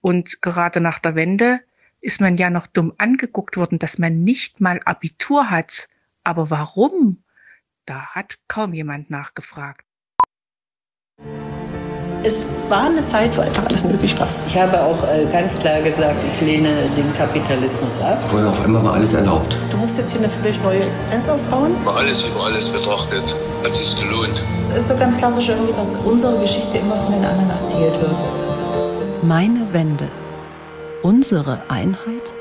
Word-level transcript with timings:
Und 0.00 0.42
gerade 0.42 0.80
nach 0.80 0.98
der 0.98 1.14
Wende 1.14 1.60
ist 2.00 2.20
man 2.20 2.36
ja 2.36 2.50
noch 2.50 2.66
dumm 2.66 2.92
angeguckt 2.98 3.56
worden, 3.56 3.78
dass 3.78 3.98
man 3.98 4.22
nicht 4.22 4.60
mal 4.60 4.80
Abitur 4.84 5.50
hat. 5.50 5.88
Aber 6.24 6.50
warum? 6.50 7.24
Da 7.86 8.06
hat 8.14 8.38
kaum 8.48 8.74
jemand 8.74 9.10
nachgefragt. 9.10 9.84
Es 12.24 12.44
war 12.68 12.86
eine 12.86 13.04
Zeit, 13.04 13.36
wo 13.36 13.42
einfach 13.42 13.64
alles 13.66 13.84
möglich 13.84 14.18
war. 14.18 14.26
Ich 14.48 14.58
habe 14.58 14.80
auch 14.82 15.04
äh, 15.04 15.24
ganz 15.30 15.56
klar 15.60 15.80
gesagt, 15.80 16.16
ich 16.34 16.46
lehne 16.46 16.90
den 16.96 17.12
Kapitalismus 17.14 18.00
ab. 18.02 18.18
Vorher 18.28 18.50
auf 18.50 18.60
einmal 18.62 18.82
war 18.84 18.94
alles 18.94 19.14
erlaubt. 19.14 19.56
Du 19.70 19.76
musst 19.76 19.96
jetzt 19.98 20.10
hier 20.10 20.20
eine 20.20 20.28
völlig 20.28 20.60
neue 20.62 20.84
Existenz 20.84 21.28
aufbauen. 21.28 21.80
Über 21.80 21.96
alles 21.96 22.24
über 22.24 22.44
alles 22.44 22.70
betrachtet, 22.70 23.36
hat 23.62 23.74
sich 23.74 23.96
gelohnt. 23.96 24.42
Es 24.66 24.72
ist 24.72 24.88
so 24.88 24.96
ganz 24.96 25.16
klassisch 25.16 25.48
irgendwie, 25.48 25.72
dass 25.72 25.94
unsere 25.96 26.40
Geschichte 26.40 26.78
immer 26.78 26.96
von 26.96 27.12
den 27.12 27.24
anderen 27.24 27.50
erzählt 27.50 27.94
wird. 28.00 28.16
Meine 29.22 29.72
Wende. 29.72 30.08
Unsere 31.02 31.68
Einheit? 31.68 32.32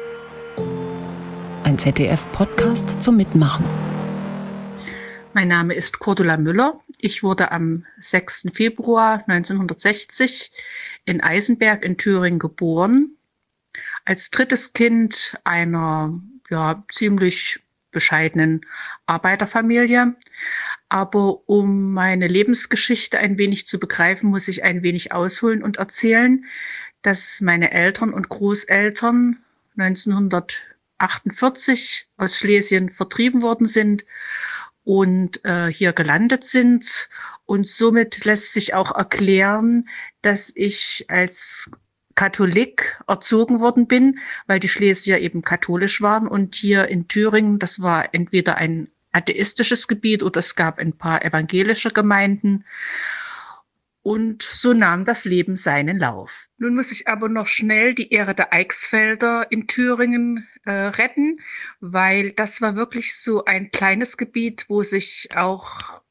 Ein 1.63 1.77
ZDF-Podcast 1.77 3.02
zum 3.02 3.18
Mitmachen. 3.18 3.66
Mein 5.34 5.48
Name 5.48 5.73
ist 5.73 5.98
Cordula 5.98 6.38
Müller. 6.38 6.80
Ich 6.99 7.23
wurde 7.23 7.52
am 7.52 7.85
6. 7.98 8.49
Februar 8.54 9.23
1960 9.27 10.52
in 11.05 11.21
Eisenberg 11.21 11.84
in 11.84 11.98
Thüringen 11.98 12.38
geboren. 12.38 13.18
Als 14.05 14.30
drittes 14.30 14.73
Kind 14.73 15.35
einer 15.44 16.13
ja, 16.52 16.84
ziemlich 16.91 17.59
bescheidenen 17.91 18.62
Arbeiterfamilie. 19.07 20.16
Aber 20.90 21.50
um 21.50 21.94
meine 21.94 22.27
Lebensgeschichte 22.27 23.20
ein 23.20 23.38
wenig 23.38 23.66
zu 23.66 23.80
begreifen, 23.80 24.30
muss 24.30 24.48
ich 24.48 24.64
ein 24.64 24.84
wenig 24.84 25.12
ausholen 25.12 25.62
und 25.62 25.76
erzählen, 25.77 26.46
dass 27.02 27.41
meine 27.41 27.72
Eltern 27.72 28.13
und 28.13 28.30
Großeltern 28.30 29.38
1948 29.77 32.08
aus 32.18 32.38
Schlesien 32.38 32.90
vertrieben 32.90 33.41
worden 33.41 33.65
sind 33.65 34.05
und 34.84 35.43
äh, 35.43 35.68
hier 35.68 35.91
gelandet 35.93 36.46
sind. 36.46 37.10
Und 37.46 37.68
somit 37.68 38.26
lässt 38.26 38.54
sich 38.54 38.74
auch 38.74 38.96
erklären, 38.96 39.88
dass 40.21 40.52
ich 40.55 41.05
als 41.10 41.70
Katholik 42.15 42.99
erzogen 43.08 43.60
worden 43.60 43.88
bin, 43.88 44.20
weil 44.48 44.60
die 44.60 44.70
Schlesier 44.70 45.20
eben 45.20 45.43
katholisch 45.43 46.02
waren. 46.02 46.27
Und 46.27 46.55
hier 46.55 46.88
in 46.88 47.08
Thüringen, 47.08 47.60
das 47.60 47.82
war 47.82 48.13
entweder 48.13 48.55
ein 48.55 48.90
atheistisches 49.18 49.87
Gebiet 49.87 50.23
oder 50.23 50.40
es 50.40 50.55
gab 50.55 50.79
ein 50.79 50.98
paar 50.98 51.23
evangelische 51.26 51.90
Gemeinden. 51.90 52.63
Und 54.04 54.41
so 54.41 54.71
nahm 54.71 55.04
das 55.04 55.26
Leben 55.26 55.57
seinen 55.57 55.99
Lauf. 55.99 56.48
Nun 56.57 56.76
muss 56.76 56.93
ich 56.93 57.09
aber 57.09 57.27
noch 57.27 57.48
schnell 57.48 57.93
die 57.93 58.13
Ehre 58.13 58.34
der 58.34 58.54
Eichsfelder 58.54 59.48
in 59.49 59.68
Thüringen 59.68 60.48
äh, 60.63 60.71
retten, 60.71 61.41
weil 61.82 62.32
das 62.32 62.62
war 62.62 62.77
wirklich 62.77 63.18
so 63.18 63.43
ein 63.43 63.70
kleines 63.70 64.16
Gebiet, 64.16 64.66
wo 64.69 64.81
sich 64.81 65.29
auch 65.35 66.02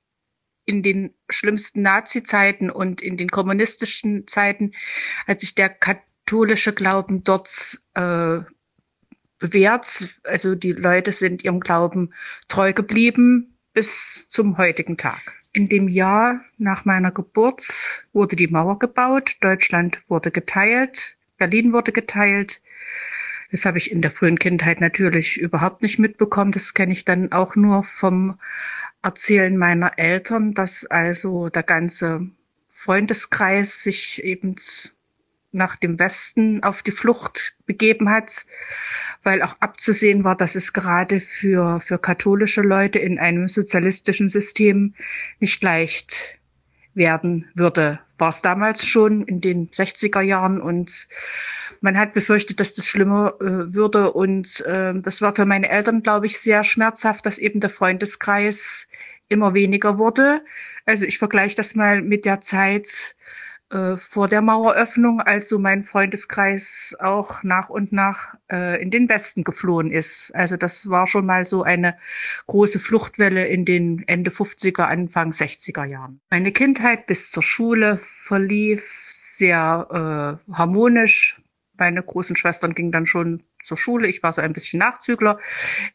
in 0.66 0.82
den 0.82 1.14
schlimmsten 1.30 1.80
Nazi-Zeiten 1.80 2.70
und 2.70 3.00
in 3.00 3.16
den 3.16 3.30
kommunistischen 3.30 4.26
Zeiten, 4.26 4.72
als 5.26 5.40
sich 5.40 5.54
der 5.54 5.70
katholische 5.70 6.74
Glauben 6.74 7.24
dort 7.24 7.78
äh, 7.94 8.40
bewährt, 9.38 10.08
also 10.24 10.54
die 10.54 10.72
Leute 10.72 11.12
sind 11.12 11.44
ihrem 11.44 11.60
Glauben 11.60 12.12
treu 12.48 12.72
geblieben 12.72 13.56
bis 13.72 14.28
zum 14.28 14.58
heutigen 14.58 14.96
Tag. 14.96 15.20
In 15.52 15.68
dem 15.68 15.88
Jahr 15.88 16.40
nach 16.58 16.84
meiner 16.84 17.10
Geburt 17.10 18.06
wurde 18.12 18.36
die 18.36 18.48
Mauer 18.48 18.78
gebaut, 18.78 19.36
Deutschland 19.40 20.00
wurde 20.08 20.30
geteilt, 20.30 21.16
Berlin 21.38 21.72
wurde 21.72 21.92
geteilt. 21.92 22.60
Das 23.50 23.64
habe 23.64 23.78
ich 23.78 23.90
in 23.90 24.02
der 24.02 24.10
frühen 24.10 24.38
Kindheit 24.38 24.80
natürlich 24.80 25.38
überhaupt 25.38 25.82
nicht 25.82 25.98
mitbekommen. 25.98 26.52
Das 26.52 26.74
kenne 26.74 26.92
ich 26.92 27.04
dann 27.04 27.32
auch 27.32 27.56
nur 27.56 27.84
vom 27.84 28.38
Erzählen 29.02 29.56
meiner 29.56 29.98
Eltern, 29.98 30.52
dass 30.52 30.84
also 30.86 31.48
der 31.48 31.62
ganze 31.62 32.28
Freundeskreis 32.68 33.82
sich 33.82 34.22
eben 34.24 34.56
nach 35.56 35.76
dem 35.76 35.98
Westen 35.98 36.62
auf 36.62 36.82
die 36.82 36.92
Flucht 36.92 37.54
begeben 37.66 38.10
hat 38.10 38.44
weil 39.26 39.42
auch 39.42 39.56
abzusehen 39.58 40.22
war, 40.22 40.36
dass 40.36 40.54
es 40.54 40.72
gerade 40.72 41.20
für, 41.20 41.80
für 41.80 41.98
katholische 41.98 42.62
Leute 42.62 43.00
in 43.00 43.18
einem 43.18 43.48
sozialistischen 43.48 44.28
System 44.28 44.94
nicht 45.40 45.64
leicht 45.64 46.38
werden 46.94 47.50
würde. 47.54 47.98
War 48.18 48.28
es 48.28 48.40
damals 48.40 48.86
schon 48.86 49.24
in 49.24 49.40
den 49.40 49.68
60er 49.70 50.20
Jahren 50.20 50.60
und 50.60 51.08
man 51.80 51.98
hat 51.98 52.14
befürchtet, 52.14 52.60
dass 52.60 52.74
das 52.74 52.86
schlimmer 52.86 53.34
äh, 53.40 53.74
würde 53.74 54.12
und 54.12 54.60
äh, 54.60 54.94
das 54.94 55.20
war 55.20 55.34
für 55.34 55.44
meine 55.44 55.68
Eltern, 55.68 56.04
glaube 56.04 56.26
ich, 56.26 56.38
sehr 56.38 56.62
schmerzhaft, 56.62 57.26
dass 57.26 57.38
eben 57.38 57.58
der 57.58 57.70
Freundeskreis 57.70 58.86
immer 59.28 59.54
weniger 59.54 59.98
wurde. 59.98 60.40
Also 60.86 61.04
ich 61.04 61.18
vergleiche 61.18 61.56
das 61.56 61.74
mal 61.74 62.00
mit 62.00 62.24
der 62.24 62.40
Zeit, 62.40 63.16
äh, 63.70 63.96
vor 63.96 64.28
der 64.28 64.42
Maueröffnung, 64.42 65.20
als 65.20 65.48
so 65.48 65.58
mein 65.58 65.82
Freundeskreis 65.82 66.96
auch 67.00 67.42
nach 67.42 67.68
und 67.68 67.92
nach 67.92 68.34
äh, 68.50 68.80
in 68.80 68.92
den 68.92 69.08
Westen 69.08 69.42
geflohen 69.42 69.90
ist. 69.90 70.32
Also 70.36 70.56
das 70.56 70.88
war 70.88 71.08
schon 71.08 71.26
mal 71.26 71.44
so 71.44 71.64
eine 71.64 71.96
große 72.46 72.78
Fluchtwelle 72.78 73.46
in 73.48 73.64
den 73.64 74.04
Ende 74.06 74.30
50er, 74.30 74.82
Anfang 74.82 75.32
60er 75.32 75.84
Jahren. 75.84 76.20
Meine 76.30 76.52
Kindheit 76.52 77.06
bis 77.06 77.32
zur 77.32 77.42
Schule 77.42 77.98
verlief 78.00 79.02
sehr 79.06 80.38
äh, 80.48 80.52
harmonisch. 80.52 81.40
Meine 81.76 82.02
großen 82.04 82.36
Schwestern 82.36 82.72
gingen 82.74 82.92
dann 82.92 83.06
schon 83.06 83.42
zur 83.64 83.76
Schule. 83.76 84.06
Ich 84.06 84.22
war 84.22 84.32
so 84.32 84.42
ein 84.42 84.52
bisschen 84.52 84.78
Nachzügler. 84.78 85.40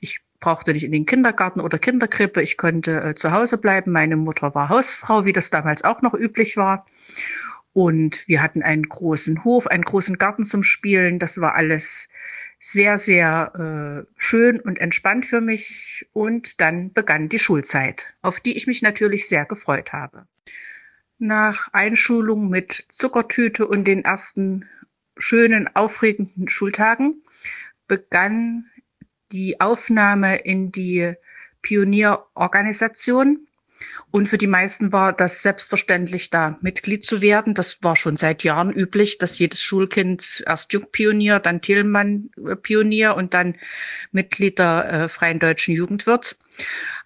Ich 0.02 0.20
brauchte 0.42 0.74
nicht 0.74 0.84
in 0.84 0.92
den 0.92 1.06
Kindergarten 1.06 1.62
oder 1.62 1.80
Kinderkrippe. 1.80 2.42
Ich 2.42 2.58
konnte 2.58 3.02
äh, 3.02 3.16
zu 3.16 3.32
Hause 3.32 3.58
bleiben. 3.58 3.94
Meine 3.94 4.18
Mutter 4.18 4.54
war 4.54 4.68
Hausfrau, 4.68 5.24
wie 5.24 5.34
das 5.34 5.52
damals 5.52 5.86
auch 5.86 6.02
noch 6.02 6.14
üblich 6.14 6.58
war. 6.58 6.86
Und 7.74 8.28
wir 8.28 8.42
hatten 8.42 8.64
einen 8.64 8.84
großen 8.84 9.44
Hof, 9.44 9.68
einen 9.68 9.84
großen 9.84 10.18
Garten 10.18 10.44
zum 10.44 10.64
Spielen. 10.64 11.20
Das 11.20 11.40
war 11.40 11.56
alles 11.56 12.10
sehr, 12.60 12.98
sehr 12.98 14.06
äh, 14.08 14.12
schön 14.18 14.60
und 14.60 14.80
entspannt 14.80 15.26
für 15.26 15.42
mich. 15.42 16.08
Und 16.14 16.62
dann 16.62 16.94
begann 16.94 17.30
die 17.30 17.40
Schulzeit, 17.40 18.14
auf 18.22 18.40
die 18.40 18.58
ich 18.58 18.68
mich 18.68 18.82
natürlich 18.82 19.28
sehr 19.28 19.46
gefreut 19.46 19.94
habe. 19.94 20.28
Nach 21.18 21.72
Einschulung 21.74 22.50
mit 22.50 22.86
Zuckertüte 22.90 23.68
und 23.68 23.86
den 23.86 24.04
ersten 24.04 24.68
schönen, 25.18 25.70
aufregenden 25.76 26.50
Schultagen 26.50 27.24
begann 27.88 28.66
die 29.32 29.62
Aufnahme 29.62 30.38
in 30.38 30.72
die 30.72 31.14
Pionierorganisation 31.62 33.48
und 34.12 34.28
für 34.28 34.38
die 34.38 34.48
meisten 34.48 34.92
war 34.92 35.14
das 35.14 35.42
selbstverständlich, 35.42 36.30
da 36.30 36.58
Mitglied 36.62 37.04
zu 37.04 37.22
werden. 37.22 37.54
Das 37.54 37.82
war 37.82 37.96
schon 37.96 38.18
seit 38.18 38.44
Jahren 38.44 38.72
üblich, 38.72 39.18
dass 39.18 39.40
jedes 39.40 39.62
Schulkind 39.62 40.44
erst 40.46 40.74
Jungpionier, 40.74 41.40
dann 41.40 41.62
Thielmann-Pionier 41.62 43.16
und 43.16 43.34
dann 43.34 43.56
Mitglied 44.12 44.60
der 44.60 44.92
äh, 44.92 45.10
Freien 45.10 45.40
Deutschen 45.40 45.74
Jugend 45.74 46.08
wird. 46.08 46.38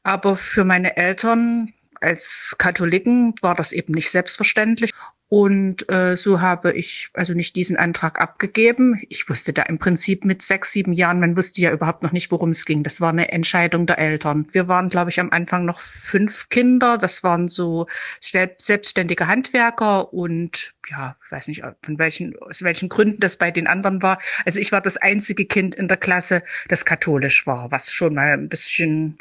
Aber 0.03 0.35
für 0.35 0.63
meine 0.63 0.97
Eltern 0.97 1.73
als 2.01 2.55
Katholiken 2.57 3.35
war 3.41 3.55
das 3.55 3.71
eben 3.71 3.93
nicht 3.93 4.09
selbstverständlich. 4.09 4.91
Und 5.27 5.89
äh, 5.89 6.15
so 6.15 6.39
habe 6.39 6.73
ich 6.73 7.09
also 7.13 7.33
nicht 7.33 7.55
diesen 7.55 7.77
Antrag 7.77 8.21
abgegeben. 8.21 9.01
Ich 9.09 9.27
wusste 9.27 9.53
da 9.53 9.63
im 9.63 9.79
Prinzip 9.79 10.23
mit 10.23 10.43
sechs, 10.43 10.71
sieben 10.71 10.93
Jahren, 10.93 11.19
man 11.19 11.35
wusste 11.35 11.61
ja 11.61 11.71
überhaupt 11.71 12.03
noch 12.03 12.11
nicht, 12.11 12.31
worum 12.31 12.51
es 12.51 12.65
ging. 12.65 12.83
Das 12.83 13.01
war 13.01 13.09
eine 13.09 13.31
Entscheidung 13.31 13.87
der 13.87 13.97
Eltern. 13.97 14.47
Wir 14.51 14.67
waren, 14.67 14.89
glaube 14.89 15.09
ich, 15.09 15.19
am 15.19 15.31
Anfang 15.31 15.65
noch 15.65 15.79
fünf 15.79 16.49
Kinder. 16.49 16.99
Das 16.99 17.23
waren 17.23 17.47
so 17.47 17.87
selbstständige 18.19 19.27
Handwerker 19.27 20.13
und 20.13 20.75
ja, 20.89 21.15
ich 21.25 21.31
weiß 21.31 21.47
nicht, 21.47 21.63
von 21.81 21.97
welchen, 21.97 22.37
aus 22.39 22.61
welchen 22.61 22.89
Gründen 22.89 23.19
das 23.19 23.37
bei 23.37 23.49
den 23.49 23.65
anderen 23.65 24.03
war. 24.03 24.19
Also 24.45 24.59
ich 24.59 24.71
war 24.71 24.81
das 24.81 24.97
einzige 24.97 25.45
Kind 25.45 25.73
in 25.73 25.87
der 25.87 25.97
Klasse, 25.97 26.43
das 26.69 26.85
katholisch 26.85 27.47
war, 27.47 27.71
was 27.71 27.91
schon 27.91 28.13
mal 28.13 28.33
ein 28.33 28.49
bisschen 28.49 29.17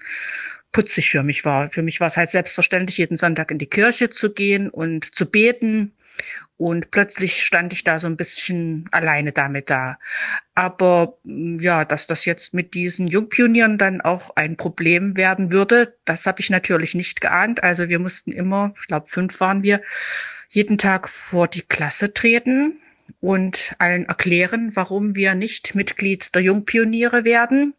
putzig 0.74 1.10
für 1.10 1.22
mich 1.22 1.46
war. 1.46 1.70
Für 1.70 1.82
mich 1.82 2.00
war 2.00 2.08
es 2.08 2.18
halt 2.18 2.28
selbstverständlich, 2.28 2.98
jeden 2.98 3.16
Sonntag 3.16 3.50
in 3.50 3.58
die 3.58 3.68
Kirche 3.68 4.10
zu 4.10 4.34
gehen 4.34 4.68
und 4.68 5.14
zu 5.14 5.30
beten. 5.30 5.92
Und 6.56 6.90
plötzlich 6.90 7.42
stand 7.42 7.72
ich 7.72 7.82
da 7.84 7.98
so 7.98 8.06
ein 8.06 8.16
bisschen 8.16 8.84
alleine 8.92 9.32
damit 9.32 9.70
da. 9.70 9.98
Aber 10.54 11.16
mm, 11.24 11.58
ja, 11.60 11.84
dass 11.84 12.06
das 12.06 12.24
jetzt 12.24 12.54
mit 12.54 12.74
diesen 12.74 13.06
Jungpionieren 13.06 13.78
dann 13.78 14.00
auch 14.00 14.30
ein 14.36 14.56
Problem 14.56 15.16
werden 15.16 15.50
würde, 15.50 15.96
das 16.04 16.26
habe 16.26 16.40
ich 16.40 16.50
natürlich 16.50 16.94
nicht 16.94 17.20
geahnt. 17.20 17.62
Also 17.62 17.88
wir 17.88 17.98
mussten 17.98 18.30
immer, 18.30 18.74
ich 18.80 18.86
glaube 18.86 19.08
fünf 19.08 19.40
waren 19.40 19.62
wir, 19.62 19.80
jeden 20.48 20.78
Tag 20.78 21.08
vor 21.08 21.48
die 21.48 21.62
Klasse 21.62 22.14
treten 22.14 22.78
und 23.20 23.74
allen 23.78 24.06
erklären, 24.06 24.72
warum 24.74 25.16
wir 25.16 25.34
nicht 25.34 25.74
Mitglied 25.74 26.34
der 26.34 26.42
Jungpioniere 26.42 27.24
werden. 27.24 27.74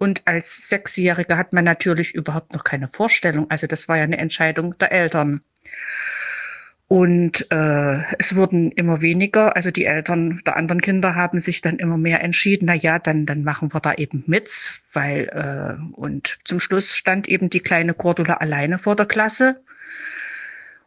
Und 0.00 0.22
als 0.24 0.70
Sechsjährige 0.70 1.36
hat 1.36 1.52
man 1.52 1.64
natürlich 1.64 2.14
überhaupt 2.14 2.54
noch 2.54 2.64
keine 2.64 2.88
Vorstellung. 2.88 3.50
Also 3.50 3.66
das 3.66 3.86
war 3.86 3.98
ja 3.98 4.04
eine 4.04 4.16
Entscheidung 4.16 4.78
der 4.78 4.92
Eltern. 4.92 5.42
Und 6.88 7.46
äh, 7.52 7.98
es 8.18 8.34
wurden 8.34 8.72
immer 8.72 9.02
weniger, 9.02 9.54
also 9.56 9.70
die 9.70 9.84
Eltern 9.84 10.40
der 10.46 10.56
anderen 10.56 10.80
Kinder 10.80 11.16
haben 11.16 11.38
sich 11.38 11.60
dann 11.60 11.78
immer 11.78 11.98
mehr 11.98 12.22
entschieden, 12.24 12.64
na 12.64 12.74
ja, 12.74 12.98
dann, 12.98 13.26
dann 13.26 13.44
machen 13.44 13.74
wir 13.74 13.80
da 13.80 13.92
eben 13.92 14.24
mit, 14.26 14.80
weil 14.94 15.28
äh, 15.28 15.82
und 15.92 16.38
zum 16.44 16.60
Schluss 16.60 16.96
stand 16.96 17.28
eben 17.28 17.50
die 17.50 17.60
kleine 17.60 17.92
Cordula 17.92 18.38
alleine 18.38 18.78
vor 18.78 18.96
der 18.96 19.06
Klasse 19.06 19.60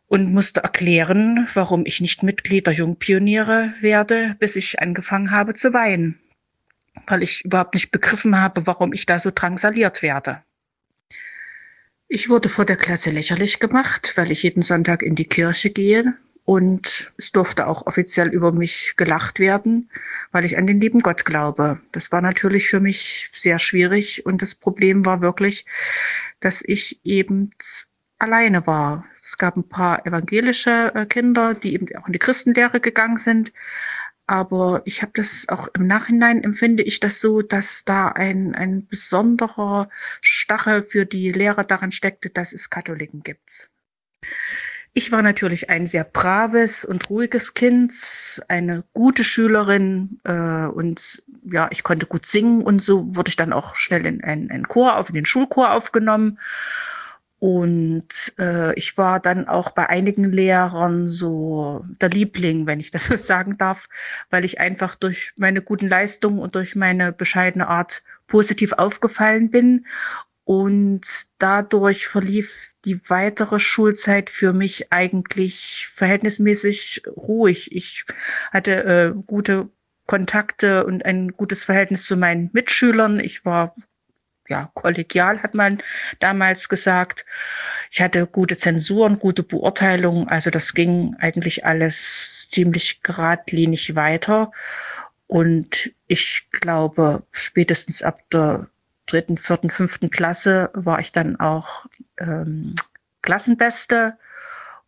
und 0.08 0.34
musste 0.34 0.64
erklären, 0.64 1.48
warum 1.54 1.86
ich 1.86 2.02
nicht 2.02 2.24
Mitglied 2.24 2.66
der 2.66 2.74
Jungpioniere 2.74 3.76
werde, 3.80 4.36
bis 4.40 4.56
ich 4.56 4.82
angefangen 4.82 5.30
habe 5.30 5.54
zu 5.54 5.72
weinen, 5.72 6.20
weil 7.08 7.24
ich 7.24 7.46
überhaupt 7.46 7.74
nicht 7.74 7.92
begriffen 7.92 8.40
habe, 8.40 8.68
warum 8.68 8.94
ich 8.94 9.06
da 9.06 9.20
so 9.20 9.32
drangsaliert 9.34 10.02
werde. 10.02 10.44
Ich 12.08 12.30
wurde 12.30 12.50
vor 12.50 12.66
der 12.66 12.76
Klasse 12.76 13.10
lächerlich 13.10 13.60
gemacht, 13.60 14.14
weil 14.16 14.32
ich 14.32 14.44
jeden 14.44 14.62
Sonntag 14.62 15.02
in 15.02 15.16
die 15.16 15.26
Kirche 15.28 15.70
gehe. 15.70 16.14
Und 16.46 17.14
es 17.18 17.32
durfte 17.32 17.68
auch 17.68 17.88
offiziell 17.88 18.28
über 18.28 18.52
mich 18.52 18.96
gelacht 18.98 19.40
werden, 19.40 19.90
weil 20.34 20.44
ich 20.44 20.58
an 20.58 20.68
den 20.68 20.82
lieben 20.82 21.00
Gott 21.00 21.24
glaube. 21.24 21.80
Das 21.94 22.12
war 22.12 22.22
natürlich 22.22 22.68
für 22.68 22.82
mich 22.82 23.30
sehr 23.34 23.60
schwierig. 23.60 24.26
Und 24.26 24.42
das 24.42 24.54
Problem 24.54 25.06
war 25.06 25.22
wirklich, 25.22 25.66
dass 26.42 26.62
ich 26.62 27.00
eben 27.06 27.52
alleine 28.20 28.68
war. 28.68 29.06
Es 29.22 29.38
gab 29.38 29.56
ein 29.56 29.68
paar 29.68 30.06
evangelische 30.06 30.92
äh, 30.96 31.06
Kinder, 31.06 31.54
die 31.54 31.74
eben 31.74 31.88
auch 31.98 32.08
in 32.08 32.14
die 32.14 32.20
Christenlehre 32.20 32.82
gegangen 32.82 33.18
sind. 33.18 33.54
Aber 34.34 34.82
ich 34.86 35.04
habe 35.04 35.12
das 35.14 35.48
auch 35.48 35.68
im 35.76 35.86
Nachhinein 35.86 36.44
empfinde 36.44 36.82
ich 36.82 37.00
das 37.00 37.22
so, 37.22 37.44
dass 37.44 37.86
da 37.86 38.08
ein, 38.08 38.56
ein 38.56 38.88
besonderer 38.88 39.90
Stachel 40.22 40.82
für 40.82 41.06
die 41.06 41.32
Lehrer 41.32 41.64
daran 41.64 41.92
steckte, 41.92 42.32
dass 42.32 42.52
es 42.52 42.72
Katholiken 42.72 43.22
gibt. 43.22 43.70
Ich 44.92 45.12
war 45.12 45.22
natürlich 45.22 45.70
ein 45.70 45.86
sehr 45.86 46.04
braves 46.04 46.84
und 46.84 47.12
ruhiges 47.12 47.54
Kind, 47.54 47.94
eine 48.48 48.84
gute 48.94 49.24
Schülerin 49.24 50.20
äh, 50.24 50.66
und 50.66 51.22
ja, 51.44 51.68
ich 51.72 51.84
konnte 51.84 52.08
gut 52.08 52.26
singen 52.26 52.64
und 52.64 52.82
so 52.82 53.16
wurde 53.16 53.30
ich 53.30 53.36
dann 53.36 53.54
auch 53.54 53.76
schnell 53.76 54.04
in 54.08 54.24
einen 54.24 54.68
Chor 54.68 54.98
auf, 54.98 55.10
in 55.10 55.16
den 55.16 55.28
Schulchor 55.28 55.74
aufgenommen 55.74 56.40
und 57.44 58.32
äh, 58.40 58.74
ich 58.76 58.98
war 58.98 59.20
dann 59.20 59.50
auch 59.50 59.72
bei 59.72 59.90
einigen 59.90 60.32
Lehrern 60.32 61.10
so 61.10 61.84
der 62.00 62.08
Liebling, 62.08 62.68
wenn 62.68 62.80
ich 62.80 62.90
das 62.90 63.08
so 63.08 63.18
sagen 63.18 63.58
darf, 63.58 63.90
weil 64.30 64.46
ich 64.46 64.62
einfach 64.62 64.96
durch 64.96 65.34
meine 65.36 65.62
guten 65.62 65.90
Leistungen 65.90 66.40
und 66.40 66.56
durch 66.56 66.78
meine 66.78 67.12
bescheidene 67.12 67.68
Art 67.68 68.02
positiv 68.28 68.72
aufgefallen 68.72 69.50
bin. 69.50 69.86
Und 70.46 71.02
dadurch 71.38 72.08
verlief 72.08 72.76
die 72.86 73.02
weitere 73.10 73.60
Schulzeit 73.60 74.30
für 74.30 74.54
mich 74.54 74.94
eigentlich 74.94 75.90
verhältnismäßig 75.92 77.04
ruhig. 77.08 77.76
Ich 77.76 78.06
hatte 78.54 78.86
äh, 78.86 79.22
gute 79.28 79.70
Kontakte 80.06 80.86
und 80.86 81.04
ein 81.06 81.34
gutes 81.34 81.66
Verhältnis 81.66 82.06
zu 82.06 82.16
meinen 82.16 82.52
Mitschülern. 82.54 83.20
Ich 83.20 83.44
war 83.44 83.76
ja, 84.50 84.70
kollegial 84.74 85.42
hat 85.42 85.54
man 85.54 85.82
damals 86.20 86.70
gesagt. 86.70 87.26
Ich 87.92 88.02
hatte 88.02 88.28
gute 88.28 88.58
Zensuren, 88.58 89.20
gute 89.20 89.44
Beurteilungen. 89.44 90.28
Also 90.28 90.50
das 90.50 90.74
ging 90.74 91.16
eigentlich 91.20 91.66
alles 91.66 92.50
ziemlich 92.50 93.04
geradlinig 93.04 93.96
weiter. 93.96 94.52
Und 95.28 95.92
ich 96.08 96.48
glaube, 96.52 97.24
spätestens 97.32 98.04
ab 98.04 98.20
der 98.32 98.68
dritten, 99.06 99.38
vierten, 99.38 99.70
fünften 99.70 100.10
Klasse 100.10 100.70
war 100.74 101.00
ich 101.00 101.12
dann 101.12 101.40
auch 101.40 101.86
ähm, 102.20 102.76
Klassenbeste. 103.22 104.18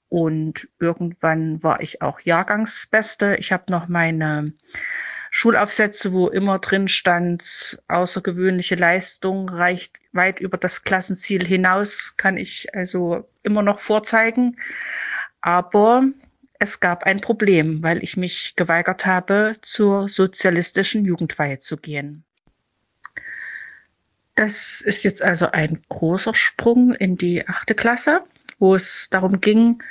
Und 0.10 0.68
irgendwann 0.80 1.64
war 1.64 1.82
ich 1.82 2.02
auch 2.02 2.20
Jahrgangsbeste. 2.20 3.38
Ich 3.40 3.52
habe 3.52 3.72
noch 3.72 3.88
meine 3.88 4.54
Schulaufsätze, 5.38 6.14
wo 6.14 6.30
immer 6.30 6.60
drin 6.60 6.88
stand, 6.88 7.78
außergewöhnliche 7.90 8.76
Leistung 8.76 9.50
reicht 9.50 10.00
weit 10.14 10.40
über 10.40 10.58
das 10.58 10.86
Klassenziel 10.86 11.46
hinaus, 11.46 12.16
kann 12.16 12.38
ich 12.38 12.74
also 12.74 13.28
immer 13.44 13.62
noch 13.62 13.82
vorzeigen. 13.82 14.56
Aber 15.42 16.06
es 16.58 16.80
gab 16.80 17.04
ein 17.04 17.20
Problem, 17.20 17.84
weil 17.84 18.02
ich 18.02 18.16
mich 18.16 18.54
geweigert 18.56 19.06
habe, 19.06 19.58
zur 19.62 20.08
sozialistischen 20.08 21.04
Jugendweihe 21.04 21.60
zu 21.60 21.76
gehen. 21.76 22.24
Das 24.36 24.80
ist 24.80 25.04
jetzt 25.04 25.22
also 25.22 25.52
ein 25.52 25.82
großer 25.90 26.34
Sprung 26.34 26.94
in 26.94 27.18
die 27.18 27.46
achte 27.46 27.76
Klasse, 27.76 28.22
wo 28.58 28.74
es 28.74 29.10
darum 29.10 29.42
ging, 29.42 29.84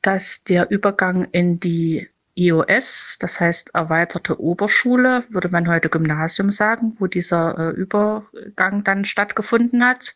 dass 0.00 0.44
der 0.44 0.70
Übergang 0.70 1.26
in 1.30 1.60
die 1.60 2.08
IOS, 2.34 3.18
das 3.20 3.40
heißt 3.40 3.74
erweiterte 3.74 4.40
Oberschule, 4.40 5.24
würde 5.28 5.50
man 5.50 5.68
heute 5.68 5.90
Gymnasium 5.90 6.50
sagen, 6.50 6.96
wo 6.98 7.06
dieser 7.06 7.58
äh, 7.58 7.70
Übergang 7.72 8.84
dann 8.84 9.04
stattgefunden 9.04 9.84
hat. 9.84 10.14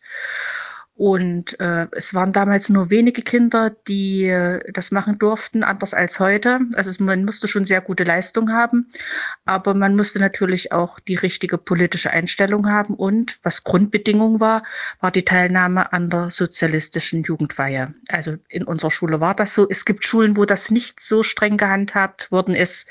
Und 0.97 1.59
äh, 1.59 1.85
es 1.91 2.15
waren 2.15 2.33
damals 2.33 2.69
nur 2.69 2.89
wenige 2.89 3.21
Kinder, 3.21 3.69
die 3.87 4.25
äh, 4.25 4.59
das 4.73 4.89
machen 4.89 5.19
durften, 5.19 5.63
anders 5.63 5.93
als 5.93 6.19
heute. 6.19 6.61
Also 6.73 6.91
man 7.03 7.23
musste 7.23 7.47
schon 7.47 7.65
sehr 7.65 7.81
gute 7.81 8.03
Leistung 8.03 8.51
haben, 8.51 8.91
aber 9.45 9.75
man 9.75 9.95
musste 9.95 10.19
natürlich 10.19 10.71
auch 10.71 10.99
die 10.99 11.13
richtige 11.13 11.59
politische 11.59 12.09
Einstellung 12.09 12.67
haben. 12.67 12.95
Und 12.95 13.37
was 13.43 13.63
Grundbedingung 13.63 14.39
war, 14.39 14.63
war 14.99 15.11
die 15.11 15.23
Teilnahme 15.23 15.93
an 15.93 16.09
der 16.09 16.31
sozialistischen 16.31 17.21
Jugendweihe. 17.21 17.93
Also 18.09 18.37
in 18.49 18.63
unserer 18.63 18.89
Schule 18.89 19.19
war 19.19 19.35
das 19.35 19.53
so. 19.53 19.67
Es 19.69 19.85
gibt 19.85 20.03
Schulen, 20.03 20.35
wo 20.35 20.45
das 20.45 20.71
nicht 20.71 20.99
so 20.99 21.21
streng 21.21 21.57
gehandhabt 21.57 22.31
worden 22.31 22.55
ist. 22.55 22.89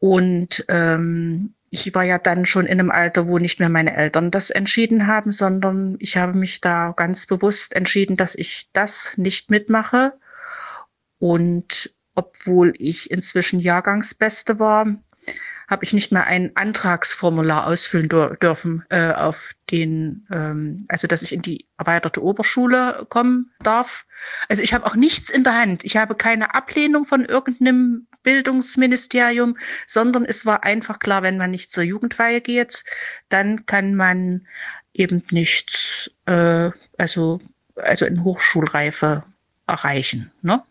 Und 0.00 0.66
ähm, 0.68 1.54
ich 1.70 1.94
war 1.94 2.02
ja 2.02 2.18
dann 2.18 2.46
schon 2.46 2.66
in 2.66 2.80
einem 2.80 2.90
Alter, 2.90 3.28
wo 3.28 3.38
nicht 3.38 3.60
mehr 3.60 3.68
meine 3.68 3.96
Eltern 3.96 4.32
das 4.32 4.50
entschieden 4.50 5.06
haben, 5.06 5.30
sondern 5.30 5.96
ich 6.00 6.16
habe 6.16 6.36
mich 6.36 6.60
da 6.60 6.92
ganz 6.96 7.26
bewusst 7.26 7.74
entschieden, 7.74 8.16
dass 8.16 8.34
ich 8.34 8.70
das 8.72 9.14
nicht 9.16 9.50
mitmache. 9.50 10.18
Und 11.18 11.94
obwohl 12.16 12.74
ich 12.76 13.10
inzwischen 13.10 13.60
Jahrgangsbeste 13.60 14.58
war, 14.58 14.86
habe 15.68 15.84
ich 15.84 15.92
nicht 15.92 16.10
mehr 16.10 16.26
ein 16.26 16.50
Antragsformular 16.56 17.68
ausfüllen 17.68 18.08
dürfen 18.08 18.84
äh, 18.88 19.12
auf 19.12 19.52
den, 19.70 20.26
ähm, 20.34 20.84
also 20.88 21.06
dass 21.06 21.22
ich 21.22 21.32
in 21.32 21.42
die 21.42 21.68
erweiterte 21.78 22.20
Oberschule 22.20 23.06
kommen 23.08 23.52
darf. 23.62 24.06
Also 24.48 24.64
ich 24.64 24.74
habe 24.74 24.84
auch 24.86 24.96
nichts 24.96 25.30
in 25.30 25.44
der 25.44 25.56
Hand. 25.56 25.84
Ich 25.84 25.96
habe 25.96 26.16
keine 26.16 26.54
Ablehnung 26.54 27.04
von 27.04 27.24
irgendeinem 27.24 28.08
Bildungsministerium, 28.22 29.56
sondern 29.86 30.24
es 30.24 30.46
war 30.46 30.64
einfach 30.64 30.98
klar, 30.98 31.22
wenn 31.22 31.38
man 31.38 31.50
nicht 31.50 31.70
zur 31.70 31.84
Jugendweihe 31.84 32.40
geht, 32.40 32.84
dann 33.28 33.66
kann 33.66 33.94
man 33.94 34.46
eben 34.92 35.22
nicht, 35.30 36.14
äh, 36.26 36.70
also, 36.98 37.40
also 37.76 38.06
in 38.06 38.24
Hochschulreife 38.24 39.24
erreichen. 39.66 40.30
Ne? 40.42 40.62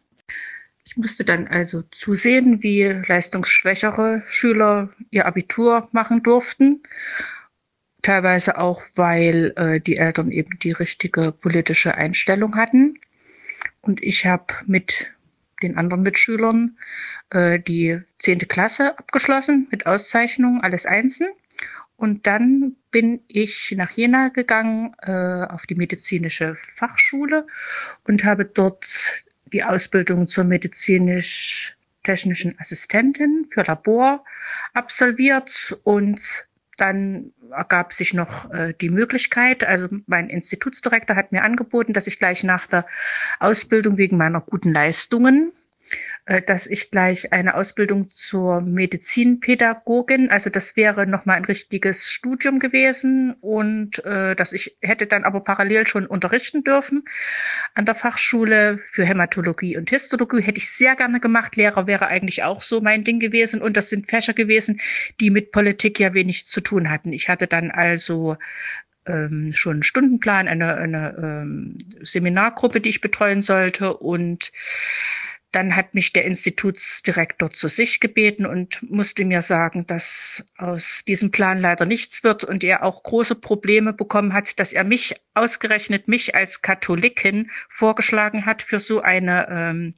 Ich 0.89 0.97
musste 0.97 1.23
dann 1.23 1.47
also 1.47 1.83
zusehen, 1.91 2.63
wie 2.63 2.83
leistungsschwächere 2.83 4.23
Schüler 4.27 4.89
ihr 5.11 5.25
Abitur 5.25 5.87
machen 5.91 6.23
durften. 6.23 6.81
Teilweise 8.01 8.57
auch, 8.57 8.81
weil 8.95 9.53
äh, 9.55 9.79
die 9.79 9.97
Eltern 9.97 10.31
eben 10.31 10.57
die 10.59 10.71
richtige 10.71 11.31
politische 11.31 11.95
Einstellung 11.95 12.55
hatten. 12.55 12.99
Und 13.81 14.01
ich 14.01 14.25
habe 14.25 14.53
mit 14.65 15.11
den 15.61 15.77
anderen 15.77 16.03
Mitschülern 16.03 16.77
äh, 17.31 17.59
die 17.59 17.99
zehnte 18.17 18.45
Klasse 18.45 18.97
abgeschlossen 18.97 19.67
mit 19.71 19.85
Auszeichnung, 19.85 20.61
alles 20.61 20.85
einzeln. 20.85 21.31
Und 21.95 22.27
dann 22.27 22.75
bin 22.91 23.21
ich 23.27 23.73
nach 23.75 23.91
Jena 23.91 24.29
gegangen 24.29 24.95
äh, 25.01 25.11
auf 25.11 25.65
die 25.65 25.75
medizinische 25.75 26.55
Fachschule 26.55 27.45
und 28.07 28.23
habe 28.23 28.45
dort 28.45 29.25
die 29.51 29.63
Ausbildung 29.63 30.27
zur 30.27 30.45
medizinisch-technischen 30.45 32.57
Assistentin 32.57 33.47
für 33.49 33.63
Labor 33.63 34.23
absolviert 34.73 35.77
und 35.83 36.47
dann 36.77 37.33
ergab 37.51 37.93
sich 37.93 38.13
noch 38.13 38.51
äh, 38.51 38.73
die 38.79 38.89
Möglichkeit, 38.89 39.63
also 39.63 39.87
mein 40.07 40.29
Institutsdirektor 40.29 41.15
hat 41.15 41.31
mir 41.31 41.43
angeboten, 41.43 41.93
dass 41.93 42.07
ich 42.07 42.19
gleich 42.19 42.43
nach 42.43 42.67
der 42.67 42.85
Ausbildung 43.39 43.97
wegen 43.97 44.17
meiner 44.17 44.41
guten 44.41 44.73
Leistungen 44.73 45.51
dass 46.45 46.67
ich 46.67 46.91
gleich 46.91 47.33
eine 47.33 47.55
Ausbildung 47.55 48.09
zur 48.09 48.61
Medizinpädagogin, 48.61 50.29
also 50.29 50.51
das 50.51 50.75
wäre 50.75 51.07
nochmal 51.07 51.37
ein 51.37 51.45
richtiges 51.45 52.11
Studium 52.11 52.59
gewesen 52.59 53.35
und 53.41 54.05
äh, 54.05 54.35
dass 54.35 54.53
ich 54.53 54.77
hätte 54.81 55.07
dann 55.07 55.23
aber 55.23 55.39
parallel 55.41 55.87
schon 55.87 56.05
unterrichten 56.05 56.63
dürfen 56.63 57.03
an 57.73 57.85
der 57.85 57.95
Fachschule 57.95 58.79
für 58.91 59.05
Hämatologie 59.05 59.75
und 59.75 59.89
Histologie. 59.89 60.41
Hätte 60.41 60.59
ich 60.59 60.69
sehr 60.69 60.95
gerne 60.95 61.19
gemacht. 61.19 61.55
Lehrer 61.55 61.87
wäre 61.87 62.07
eigentlich 62.07 62.43
auch 62.43 62.61
so 62.61 62.79
mein 62.79 63.03
Ding 63.03 63.19
gewesen 63.19 63.59
und 63.61 63.75
das 63.75 63.89
sind 63.89 64.07
Fächer 64.07 64.33
gewesen, 64.33 64.79
die 65.19 65.31
mit 65.31 65.51
Politik 65.51 65.99
ja 65.99 66.13
wenig 66.13 66.45
zu 66.45 66.61
tun 66.61 66.91
hatten. 66.91 67.11
Ich 67.11 67.27
hatte 67.29 67.47
dann 67.47 67.71
also 67.71 68.37
ähm, 69.07 69.51
schon 69.53 69.73
einen 69.73 69.83
Stundenplan, 69.83 70.47
eine, 70.47 70.75
eine 70.75 71.15
ähm, 71.17 71.77
Seminargruppe, 72.01 72.81
die 72.81 72.89
ich 72.89 73.01
betreuen 73.01 73.41
sollte 73.41 73.97
und 73.97 74.51
dann 75.51 75.75
hat 75.75 75.95
mich 75.95 76.13
der 76.13 76.25
Institutsdirektor 76.25 77.49
zu 77.51 77.67
sich 77.67 77.99
gebeten 77.99 78.45
und 78.45 78.83
musste 78.83 79.25
mir 79.25 79.41
sagen, 79.41 79.87
dass 79.87 80.45
aus 80.57 81.03
diesem 81.05 81.31
Plan 81.31 81.59
leider 81.59 81.85
nichts 81.85 82.23
wird 82.23 82.43
und 82.43 82.63
er 82.63 82.83
auch 82.83 83.01
große 83.01 83.35
Probleme 83.35 83.93
bekommen 83.93 84.33
hat, 84.33 84.59
dass 84.59 84.73
er 84.73 84.83
mich 84.83 85.15
ausgerechnet 85.33 86.07
mich 86.07 86.35
als 86.35 86.61
Katholikin 86.61 87.49
vorgeschlagen 87.67 88.45
hat 88.45 88.61
für 88.61 88.79
so 88.79 89.01
eine 89.01 89.47
ähm, 89.49 89.95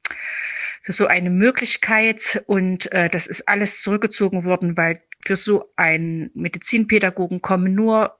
für 0.83 0.93
so 0.93 1.05
eine 1.05 1.29
Möglichkeit 1.29 2.43
und 2.47 2.91
äh, 2.91 3.09
das 3.09 3.27
ist 3.27 3.47
alles 3.47 3.81
zurückgezogen 3.81 4.45
worden, 4.45 4.77
weil 4.77 5.01
für 5.23 5.35
so 5.35 5.71
einen 5.75 6.31
Medizinpädagogen 6.33 7.41
kommen 7.41 7.75
nur 7.75 8.17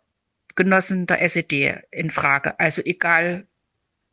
Genossen 0.56 1.08
der 1.08 1.22
SED 1.22 1.82
in 1.92 2.10
Frage. 2.10 2.60
Also 2.60 2.82
egal 2.84 3.48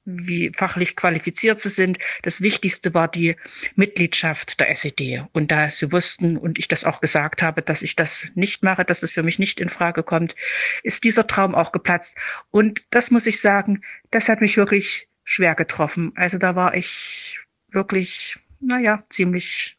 wie 0.08 0.50
fachlich 0.54 0.96
qualifiziert 0.96 1.60
sie 1.60 1.68
sind. 1.68 1.98
Das 2.22 2.40
Wichtigste 2.40 2.94
war 2.94 3.08
die 3.08 3.36
Mitgliedschaft 3.76 4.58
der 4.58 4.70
SED. 4.70 5.24
Und 5.32 5.50
da 5.50 5.70
sie 5.70 5.92
wussten 5.92 6.36
und 6.38 6.58
ich 6.58 6.68
das 6.68 6.84
auch 6.84 7.00
gesagt 7.00 7.42
habe, 7.42 7.62
dass 7.62 7.82
ich 7.82 7.94
das 7.96 8.28
nicht 8.34 8.62
mache, 8.62 8.84
dass 8.84 9.02
es 9.02 9.12
für 9.12 9.22
mich 9.22 9.38
nicht 9.38 9.60
in 9.60 9.68
Frage 9.68 10.02
kommt, 10.02 10.34
ist 10.82 11.04
dieser 11.04 11.26
Traum 11.26 11.54
auch 11.54 11.72
geplatzt. 11.72 12.16
Und 12.50 12.82
das 12.90 13.10
muss 13.10 13.26
ich 13.26 13.40
sagen, 13.40 13.82
das 14.10 14.28
hat 14.28 14.40
mich 14.40 14.56
wirklich 14.56 15.08
schwer 15.24 15.54
getroffen. 15.54 16.12
Also 16.14 16.38
da 16.38 16.56
war 16.56 16.74
ich 16.74 17.40
wirklich, 17.70 18.36
naja, 18.60 19.02
ziemlich 19.10 19.76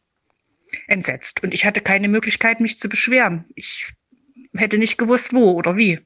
entsetzt. 0.86 1.42
Und 1.42 1.54
ich 1.54 1.66
hatte 1.66 1.80
keine 1.80 2.08
Möglichkeit, 2.08 2.60
mich 2.60 2.78
zu 2.78 2.88
beschweren. 2.88 3.44
Ich 3.56 3.92
hätte 4.54 4.78
nicht 4.78 4.96
gewusst, 4.96 5.32
wo 5.32 5.52
oder 5.52 5.76
wie. 5.76 6.00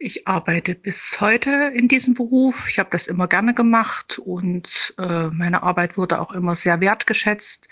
Ich 0.00 0.28
arbeite 0.28 0.76
bis 0.76 1.20
heute 1.20 1.72
in 1.74 1.88
diesem 1.88 2.14
Beruf. 2.14 2.68
Ich 2.68 2.78
habe 2.78 2.90
das 2.92 3.08
immer 3.08 3.26
gerne 3.26 3.52
gemacht 3.52 4.20
und 4.20 4.94
äh, 4.96 5.26
meine 5.26 5.64
Arbeit 5.64 5.96
wurde 5.96 6.20
auch 6.20 6.32
immer 6.32 6.54
sehr 6.54 6.80
wertgeschätzt. 6.80 7.68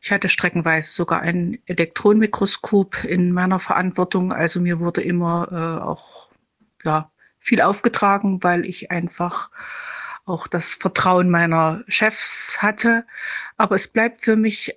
Ich 0.00 0.10
hatte 0.10 0.28
streckenweise 0.28 0.90
sogar 0.90 1.20
ein 1.20 1.58
Elektronenmikroskop 1.66 3.04
in 3.04 3.30
meiner 3.30 3.60
Verantwortung. 3.60 4.32
Also 4.32 4.60
mir 4.60 4.80
wurde 4.80 5.02
immer 5.02 5.48
äh, 5.52 5.84
auch 5.84 6.32
ja, 6.82 7.12
viel 7.38 7.60
aufgetragen, 7.60 8.42
weil 8.42 8.64
ich 8.64 8.90
einfach 8.90 9.52
auch 10.24 10.48
das 10.48 10.74
Vertrauen 10.74 11.30
meiner 11.30 11.84
Chefs 11.86 12.62
hatte. 12.62 13.06
Aber 13.56 13.76
es 13.76 13.86
bleibt 13.86 14.22
für 14.22 14.34
mich 14.34 14.76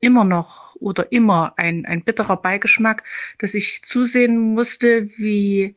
immer 0.00 0.24
noch 0.24 0.74
oder 0.76 1.12
immer 1.12 1.52
ein, 1.58 1.84
ein 1.84 2.02
bitterer 2.02 2.38
Beigeschmack, 2.38 3.02
dass 3.38 3.52
ich 3.52 3.82
zusehen 3.82 4.54
musste, 4.54 5.08
wie 5.18 5.76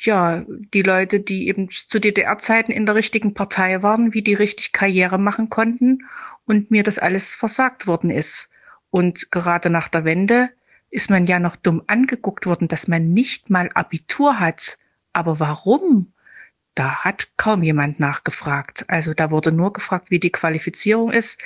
ja, 0.00 0.44
die 0.48 0.82
Leute, 0.82 1.20
die 1.20 1.48
eben 1.48 1.68
zu 1.68 2.00
DDR-Zeiten 2.00 2.72
in 2.72 2.86
der 2.86 2.94
richtigen 2.94 3.34
Partei 3.34 3.82
waren, 3.82 4.14
wie 4.14 4.22
die 4.22 4.34
richtig 4.34 4.72
Karriere 4.72 5.18
machen 5.18 5.50
konnten 5.50 6.08
und 6.46 6.70
mir 6.70 6.82
das 6.82 6.98
alles 6.98 7.34
versagt 7.34 7.86
worden 7.86 8.10
ist. 8.10 8.50
Und 8.90 9.30
gerade 9.30 9.70
nach 9.70 9.88
der 9.88 10.04
Wende 10.04 10.50
ist 10.90 11.10
man 11.10 11.26
ja 11.26 11.38
noch 11.38 11.56
dumm 11.56 11.82
angeguckt 11.86 12.46
worden, 12.46 12.68
dass 12.68 12.88
man 12.88 13.12
nicht 13.12 13.50
mal 13.50 13.70
Abitur 13.74 14.40
hat. 14.40 14.78
Aber 15.12 15.40
warum? 15.40 16.12
Da 16.74 17.04
hat 17.04 17.28
kaum 17.36 17.62
jemand 17.62 18.00
nachgefragt. 18.00 18.86
Also 18.88 19.14
da 19.14 19.30
wurde 19.30 19.52
nur 19.52 19.72
gefragt, 19.72 20.10
wie 20.10 20.20
die 20.20 20.32
Qualifizierung 20.32 21.10
ist. 21.10 21.40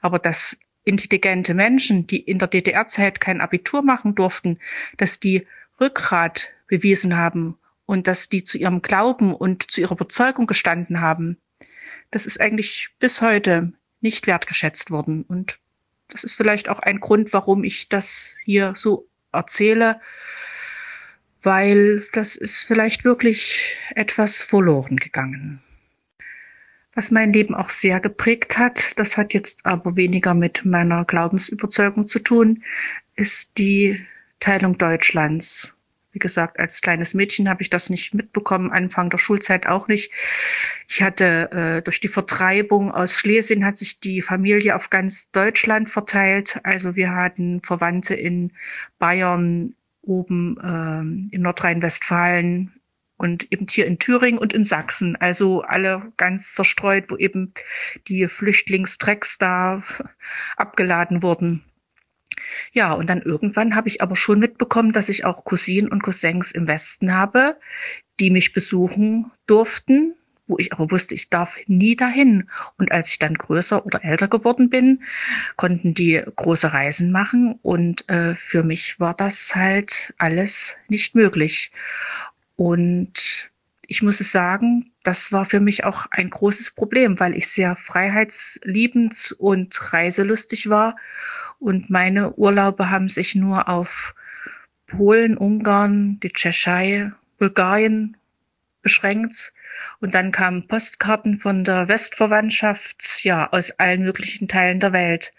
Aber 0.00 0.18
dass 0.18 0.58
intelligente 0.84 1.54
Menschen, 1.54 2.06
die 2.06 2.20
in 2.20 2.38
der 2.38 2.48
DDR-Zeit 2.48 3.20
kein 3.20 3.40
Abitur 3.40 3.82
machen 3.82 4.14
durften, 4.14 4.58
dass 4.96 5.18
die 5.18 5.46
Rückgrat 5.80 6.52
bewiesen 6.68 7.16
haben 7.16 7.58
und 7.86 8.06
dass 8.06 8.28
die 8.28 8.44
zu 8.44 8.58
ihrem 8.58 8.82
Glauben 8.82 9.34
und 9.34 9.70
zu 9.70 9.80
ihrer 9.80 9.92
Überzeugung 9.92 10.46
gestanden 10.46 11.00
haben, 11.00 11.38
das 12.10 12.26
ist 12.26 12.40
eigentlich 12.40 12.90
bis 12.98 13.20
heute 13.22 13.72
nicht 14.00 14.26
wertgeschätzt 14.26 14.90
worden. 14.90 15.22
Und 15.22 15.58
das 16.08 16.24
ist 16.24 16.34
vielleicht 16.34 16.68
auch 16.68 16.80
ein 16.80 17.00
Grund, 17.00 17.32
warum 17.32 17.64
ich 17.64 17.88
das 17.88 18.36
hier 18.44 18.74
so 18.76 19.08
erzähle, 19.32 20.00
weil 21.42 22.04
das 22.12 22.36
ist 22.36 22.58
vielleicht 22.58 23.04
wirklich 23.04 23.78
etwas 23.94 24.42
verloren 24.42 24.96
gegangen. 24.96 25.62
Was 26.94 27.10
mein 27.10 27.32
Leben 27.32 27.54
auch 27.54 27.68
sehr 27.68 28.00
geprägt 28.00 28.56
hat, 28.56 28.98
das 28.98 29.16
hat 29.16 29.34
jetzt 29.34 29.66
aber 29.66 29.96
weniger 29.96 30.32
mit 30.32 30.64
meiner 30.64 31.04
Glaubensüberzeugung 31.04 32.06
zu 32.06 32.20
tun, 32.20 32.64
ist 33.16 33.58
die 33.58 34.04
Teilung 34.40 34.78
Deutschlands. 34.78 35.75
Wie 36.16 36.18
gesagt, 36.18 36.58
als 36.58 36.80
kleines 36.80 37.12
Mädchen 37.12 37.46
habe 37.46 37.60
ich 37.60 37.68
das 37.68 37.90
nicht 37.90 38.14
mitbekommen, 38.14 38.72
Anfang 38.72 39.10
der 39.10 39.18
Schulzeit 39.18 39.66
auch 39.66 39.86
nicht. 39.86 40.10
Ich 40.88 41.02
hatte 41.02 41.50
äh, 41.52 41.82
durch 41.82 42.00
die 42.00 42.08
Vertreibung 42.08 42.90
aus 42.90 43.18
Schlesien 43.18 43.66
hat 43.66 43.76
sich 43.76 44.00
die 44.00 44.22
Familie 44.22 44.76
auf 44.76 44.88
ganz 44.88 45.30
Deutschland 45.30 45.90
verteilt. 45.90 46.58
Also 46.62 46.96
wir 46.96 47.14
hatten 47.14 47.60
Verwandte 47.60 48.14
in 48.14 48.54
Bayern, 48.98 49.74
oben 50.00 50.56
äh, 50.56 51.34
in 51.34 51.42
Nordrhein-Westfalen 51.42 52.72
und 53.18 53.52
eben 53.52 53.66
hier 53.68 53.86
in 53.86 53.98
Thüringen 53.98 54.38
und 54.38 54.54
in 54.54 54.64
Sachsen. 54.64 55.16
Also 55.16 55.60
alle 55.60 56.14
ganz 56.16 56.54
zerstreut, 56.54 57.10
wo 57.10 57.18
eben 57.18 57.52
die 58.08 58.26
Flüchtlingstrecks 58.26 59.36
da 59.36 59.82
abgeladen 60.56 61.22
wurden. 61.22 61.62
Ja, 62.72 62.92
und 62.92 63.08
dann 63.08 63.22
irgendwann 63.22 63.74
habe 63.74 63.88
ich 63.88 64.02
aber 64.02 64.16
schon 64.16 64.38
mitbekommen, 64.38 64.92
dass 64.92 65.08
ich 65.08 65.24
auch 65.24 65.44
Cousinen 65.44 65.90
und 65.90 66.02
Cousins 66.02 66.50
im 66.50 66.66
Westen 66.66 67.14
habe, 67.14 67.56
die 68.20 68.30
mich 68.30 68.52
besuchen 68.52 69.30
durften, 69.46 70.14
wo 70.46 70.58
ich 70.58 70.72
aber 70.72 70.90
wusste, 70.90 71.14
ich 71.14 71.28
darf 71.28 71.56
nie 71.66 71.96
dahin. 71.96 72.48
Und 72.78 72.92
als 72.92 73.10
ich 73.10 73.18
dann 73.18 73.34
größer 73.34 73.84
oder 73.84 74.04
älter 74.04 74.28
geworden 74.28 74.70
bin, 74.70 75.02
konnten 75.56 75.94
die 75.94 76.22
große 76.36 76.72
Reisen 76.72 77.10
machen 77.10 77.58
und 77.62 78.08
äh, 78.08 78.34
für 78.34 78.62
mich 78.62 79.00
war 79.00 79.14
das 79.14 79.54
halt 79.54 80.14
alles 80.18 80.76
nicht 80.88 81.14
möglich. 81.14 81.72
Und 82.56 83.50
ich 83.86 84.02
muss 84.02 84.20
es 84.20 84.32
sagen, 84.32 84.92
das 85.06 85.32
war 85.32 85.44
für 85.44 85.60
mich 85.60 85.84
auch 85.84 86.06
ein 86.10 86.30
großes 86.30 86.72
Problem, 86.72 87.20
weil 87.20 87.36
ich 87.36 87.48
sehr 87.48 87.76
freiheitsliebend 87.76 89.34
und 89.38 89.92
reiselustig 89.92 90.68
war 90.68 90.96
und 91.58 91.90
meine 91.90 92.34
Urlaube 92.34 92.90
haben 92.90 93.08
sich 93.08 93.34
nur 93.34 93.68
auf 93.68 94.14
Polen, 94.86 95.36
Ungarn, 95.36 96.20
die 96.20 96.32
Tschechei, 96.32 97.12
Bulgarien 97.38 98.16
beschränkt. 98.82 99.52
Und 100.00 100.14
dann 100.14 100.32
kamen 100.32 100.68
Postkarten 100.68 101.36
von 101.36 101.64
der 101.64 101.88
Westverwandtschaft, 101.88 103.24
ja, 103.24 103.50
aus 103.52 103.72
allen 103.72 104.04
möglichen 104.04 104.48
Teilen 104.48 104.80
der 104.80 104.92
Welt. 104.92 105.32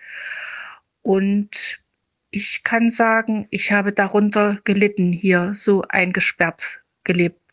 Und 1.01 1.81
ich 2.29 2.63
kann 2.63 2.91
sagen, 2.91 3.47
ich 3.50 3.71
habe 3.71 3.93
darunter 3.93 4.59
gelitten, 4.63 5.12
hier 5.13 5.53
so 5.55 5.83
eingesperrt 5.88 6.81
gelebt 7.03 7.46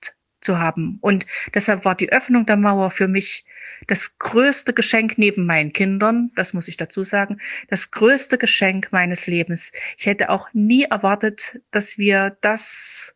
zu 0.44 0.58
haben. 0.58 0.98
Und 1.00 1.26
deshalb 1.52 1.84
war 1.84 1.94
die 1.94 2.12
Öffnung 2.12 2.46
der 2.46 2.56
Mauer 2.56 2.90
für 2.90 3.08
mich 3.08 3.44
das 3.86 4.18
größte 4.18 4.72
Geschenk 4.72 5.18
neben 5.18 5.46
meinen 5.46 5.72
Kindern, 5.72 6.30
das 6.36 6.52
muss 6.52 6.68
ich 6.68 6.76
dazu 6.76 7.02
sagen, 7.02 7.38
das 7.68 7.90
größte 7.90 8.38
Geschenk 8.38 8.88
meines 8.92 9.26
Lebens. 9.26 9.72
Ich 9.98 10.06
hätte 10.06 10.30
auch 10.30 10.48
nie 10.52 10.84
erwartet, 10.84 11.60
dass 11.70 11.98
wir 11.98 12.36
das 12.40 13.14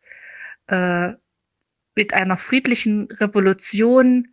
äh, 0.67 1.13
mit 1.95 2.13
einer 2.13 2.37
friedlichen 2.37 3.05
Revolution 3.11 4.29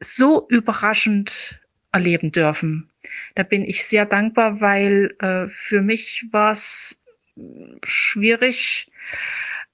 so 0.00 0.46
überraschend 0.48 1.60
erleben 1.92 2.32
dürfen. 2.32 2.90
Da 3.34 3.42
bin 3.42 3.64
ich 3.64 3.84
sehr 3.84 4.06
dankbar, 4.06 4.60
weil 4.60 5.14
äh, 5.20 5.46
für 5.46 5.80
mich 5.80 6.26
war 6.30 6.52
es 6.52 7.00
schwierig, 7.84 8.90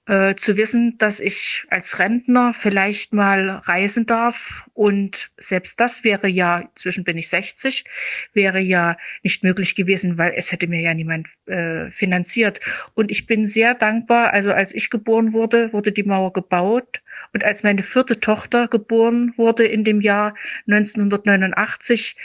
äh, 0.05 0.35
zu 0.35 0.57
wissen, 0.57 0.97
dass 0.97 1.21
ich 1.21 1.65
als 1.69 1.97
Rentner 1.97 2.53
vielleicht 2.53 3.13
mal 3.13 3.49
reisen 3.49 4.05
darf. 4.05 4.69
Und 4.73 5.31
selbst 5.37 5.79
das 5.79 6.03
wäre 6.03 6.27
ja, 6.27 6.69
zwischen 6.75 7.05
bin 7.05 7.17
ich 7.17 7.29
60, 7.29 7.85
wäre 8.33 8.59
ja 8.59 8.97
nicht 9.23 9.43
möglich 9.43 9.75
gewesen, 9.75 10.17
weil 10.17 10.33
es 10.35 10.51
hätte 10.51 10.67
mir 10.67 10.81
ja 10.81 10.93
niemand 10.93 11.29
äh, 11.45 11.89
finanziert. 11.89 12.59
Und 12.95 13.11
ich 13.11 13.27
bin 13.27 13.45
sehr 13.45 13.75
dankbar, 13.75 14.33
also 14.33 14.51
als 14.51 14.73
ich 14.73 14.89
geboren 14.89 15.31
wurde, 15.31 15.71
wurde 15.71 15.93
die 15.93 16.03
Mauer 16.03 16.33
gebaut. 16.33 17.01
Und 17.31 17.45
als 17.45 17.63
meine 17.63 17.83
vierte 17.83 18.19
Tochter 18.19 18.67
geboren 18.67 19.33
wurde 19.37 19.65
in 19.65 19.85
dem 19.85 20.01
Jahr 20.01 20.35
1989, 20.67 22.17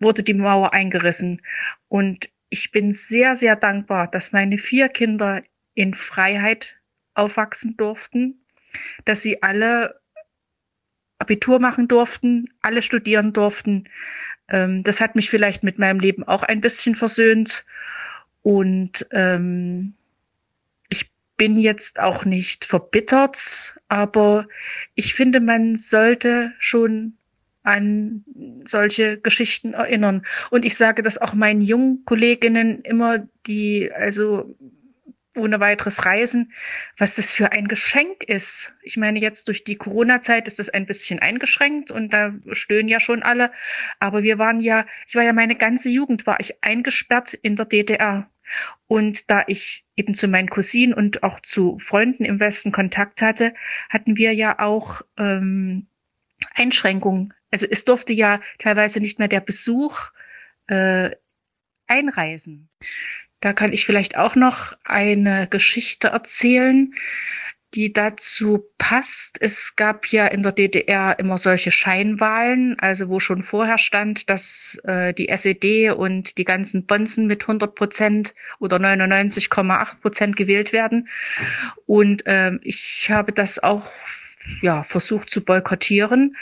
wurde 0.00 0.22
die 0.24 0.34
Mauer 0.34 0.72
eingerissen. 0.72 1.42
Und 1.88 2.30
ich 2.48 2.72
bin 2.72 2.92
sehr, 2.92 3.36
sehr 3.36 3.54
dankbar, 3.54 4.10
dass 4.10 4.32
meine 4.32 4.58
vier 4.58 4.88
Kinder 4.88 5.42
in 5.74 5.94
Freiheit 5.94 6.79
aufwachsen 7.14 7.76
durften, 7.76 8.40
dass 9.04 9.22
sie 9.22 9.42
alle 9.42 10.00
Abitur 11.18 11.58
machen 11.58 11.86
durften, 11.86 12.48
alle 12.62 12.82
studieren 12.82 13.32
durften. 13.32 13.88
Ähm, 14.48 14.82
das 14.82 15.00
hat 15.00 15.16
mich 15.16 15.30
vielleicht 15.30 15.62
mit 15.62 15.78
meinem 15.78 16.00
Leben 16.00 16.24
auch 16.24 16.42
ein 16.42 16.60
bisschen 16.60 16.94
versöhnt. 16.94 17.64
Und 18.42 19.06
ähm, 19.12 19.94
ich 20.88 21.10
bin 21.36 21.58
jetzt 21.58 22.00
auch 22.00 22.24
nicht 22.24 22.64
verbittert, 22.64 23.78
aber 23.88 24.48
ich 24.94 25.14
finde, 25.14 25.40
man 25.40 25.76
sollte 25.76 26.52
schon 26.58 27.18
an 27.62 28.24
solche 28.64 29.18
Geschichten 29.18 29.74
erinnern. 29.74 30.24
Und 30.50 30.64
ich 30.64 30.76
sage 30.76 31.02
das 31.02 31.18
auch 31.18 31.34
meinen 31.34 31.60
jungen 31.60 32.04
Kolleginnen 32.06 32.80
immer, 32.82 33.26
die 33.46 33.92
also 33.92 34.56
ohne 35.36 35.60
weiteres 35.60 36.04
reisen, 36.04 36.52
was 36.98 37.14
das 37.14 37.30
für 37.30 37.52
ein 37.52 37.68
Geschenk 37.68 38.24
ist. 38.24 38.74
Ich 38.82 38.96
meine, 38.96 39.20
jetzt 39.20 39.48
durch 39.48 39.64
die 39.64 39.76
Corona-Zeit 39.76 40.48
ist 40.48 40.58
das 40.58 40.68
ein 40.68 40.86
bisschen 40.86 41.20
eingeschränkt 41.20 41.90
und 41.90 42.12
da 42.12 42.34
stöhnen 42.52 42.88
ja 42.88 43.00
schon 43.00 43.22
alle. 43.22 43.52
Aber 44.00 44.22
wir 44.22 44.38
waren 44.38 44.60
ja, 44.60 44.86
ich 45.06 45.14
war 45.14 45.22
ja 45.22 45.32
meine 45.32 45.54
ganze 45.54 45.88
Jugend, 45.88 46.26
war 46.26 46.40
ich 46.40 46.62
eingesperrt 46.62 47.34
in 47.34 47.56
der 47.56 47.66
DDR. 47.66 48.28
Und 48.88 49.30
da 49.30 49.44
ich 49.46 49.84
eben 49.94 50.14
zu 50.14 50.26
meinen 50.26 50.50
Cousinen 50.50 50.94
und 50.94 51.22
auch 51.22 51.38
zu 51.40 51.78
Freunden 51.78 52.24
im 52.24 52.40
Westen 52.40 52.72
Kontakt 52.72 53.22
hatte, 53.22 53.54
hatten 53.88 54.16
wir 54.16 54.32
ja 54.32 54.58
auch 54.58 55.02
ähm, 55.16 55.86
Einschränkungen. 56.54 57.32
Also 57.52 57.66
es 57.70 57.84
durfte 57.84 58.12
ja 58.12 58.40
teilweise 58.58 58.98
nicht 58.98 59.20
mehr 59.20 59.28
der 59.28 59.40
Besuch 59.40 60.10
äh, 60.66 61.10
einreisen. 61.86 62.68
Da 63.40 63.52
kann 63.52 63.72
ich 63.72 63.86
vielleicht 63.86 64.16
auch 64.16 64.34
noch 64.34 64.74
eine 64.84 65.48
Geschichte 65.48 66.08
erzählen, 66.08 66.94
die 67.74 67.92
dazu 67.92 68.66
passt. 68.78 69.40
Es 69.40 69.76
gab 69.76 70.06
ja 70.08 70.26
in 70.26 70.42
der 70.42 70.52
DDR 70.52 71.18
immer 71.18 71.38
solche 71.38 71.70
Scheinwahlen, 71.70 72.78
also 72.80 73.08
wo 73.08 73.20
schon 73.20 73.42
vorher 73.42 73.78
stand, 73.78 74.28
dass 74.28 74.80
äh, 74.84 75.14
die 75.14 75.28
SED 75.28 75.90
und 75.90 76.36
die 76.36 76.44
ganzen 76.44 76.86
Bonzen 76.86 77.26
mit 77.26 77.42
100 77.42 77.74
Prozent 77.74 78.34
oder 78.58 78.78
99,8 78.78 80.00
Prozent 80.00 80.36
gewählt 80.36 80.72
werden. 80.72 81.08
Und 81.86 82.26
äh, 82.26 82.56
ich 82.62 83.10
habe 83.10 83.32
das 83.32 83.62
auch 83.62 83.88
ja 84.62 84.82
versucht 84.82 85.30
zu 85.30 85.44
boykottieren 85.44 86.36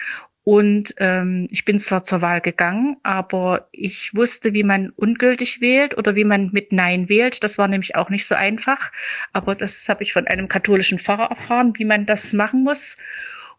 und 0.48 0.94
ähm, 0.96 1.46
ich 1.50 1.66
bin 1.66 1.78
zwar 1.78 2.04
zur 2.04 2.22
Wahl 2.22 2.40
gegangen, 2.40 2.96
aber 3.02 3.68
ich 3.70 4.14
wusste, 4.14 4.54
wie 4.54 4.62
man 4.62 4.88
ungültig 4.96 5.60
wählt 5.60 5.98
oder 5.98 6.16
wie 6.16 6.24
man 6.24 6.48
mit 6.54 6.72
Nein 6.72 7.10
wählt. 7.10 7.44
Das 7.44 7.58
war 7.58 7.68
nämlich 7.68 7.96
auch 7.96 8.08
nicht 8.08 8.26
so 8.26 8.34
einfach. 8.34 8.90
Aber 9.34 9.54
das 9.54 9.90
habe 9.90 10.02
ich 10.02 10.14
von 10.14 10.26
einem 10.26 10.48
katholischen 10.48 11.00
Pfarrer 11.00 11.28
erfahren, 11.28 11.74
wie 11.76 11.84
man 11.84 12.06
das 12.06 12.32
machen 12.32 12.64
muss. 12.64 12.96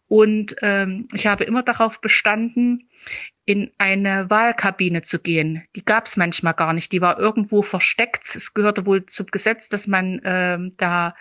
Und 0.08 0.56
ähm, 0.62 1.06
ich 1.14 1.28
habe 1.28 1.44
immer 1.44 1.62
darauf 1.62 2.00
bestanden, 2.00 2.88
in 3.50 3.72
eine 3.78 4.30
Wahlkabine 4.30 5.02
zu 5.02 5.18
gehen. 5.18 5.64
Die 5.74 5.84
gab 5.84 6.06
es 6.06 6.16
manchmal 6.16 6.54
gar 6.54 6.72
nicht. 6.72 6.92
Die 6.92 7.00
war 7.00 7.18
irgendwo 7.18 7.62
versteckt. 7.62 8.24
Es 8.24 8.54
gehörte 8.54 8.86
wohl 8.86 9.06
zum 9.06 9.26
Gesetz, 9.26 9.68
dass 9.68 9.88
man 9.88 10.20
ähm, 10.22 10.74
da, 10.76 11.16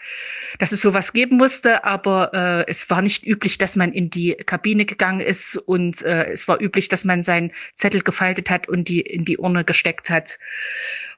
dass 0.59 0.71
es 0.71 0.81
sowas 0.81 1.11
geben 1.11 1.37
musste, 1.37 1.83
aber 1.85 2.31
äh, 2.35 2.69
es 2.69 2.87
war 2.91 3.01
nicht 3.01 3.25
üblich, 3.25 3.57
dass 3.57 3.75
man 3.75 3.93
in 3.93 4.11
die 4.11 4.35
Kabine 4.35 4.85
gegangen 4.85 5.21
ist 5.21 5.57
und 5.57 6.03
äh, 6.03 6.25
es 6.25 6.47
war 6.47 6.61
üblich, 6.61 6.87
dass 6.87 7.03
man 7.03 7.23
seinen 7.23 7.51
Zettel 7.73 8.01
gefaltet 8.01 8.51
hat 8.51 8.69
und 8.69 8.89
die 8.89 9.01
in 9.01 9.25
die 9.25 9.39
Urne 9.39 9.63
gesteckt 9.63 10.11
hat. 10.11 10.37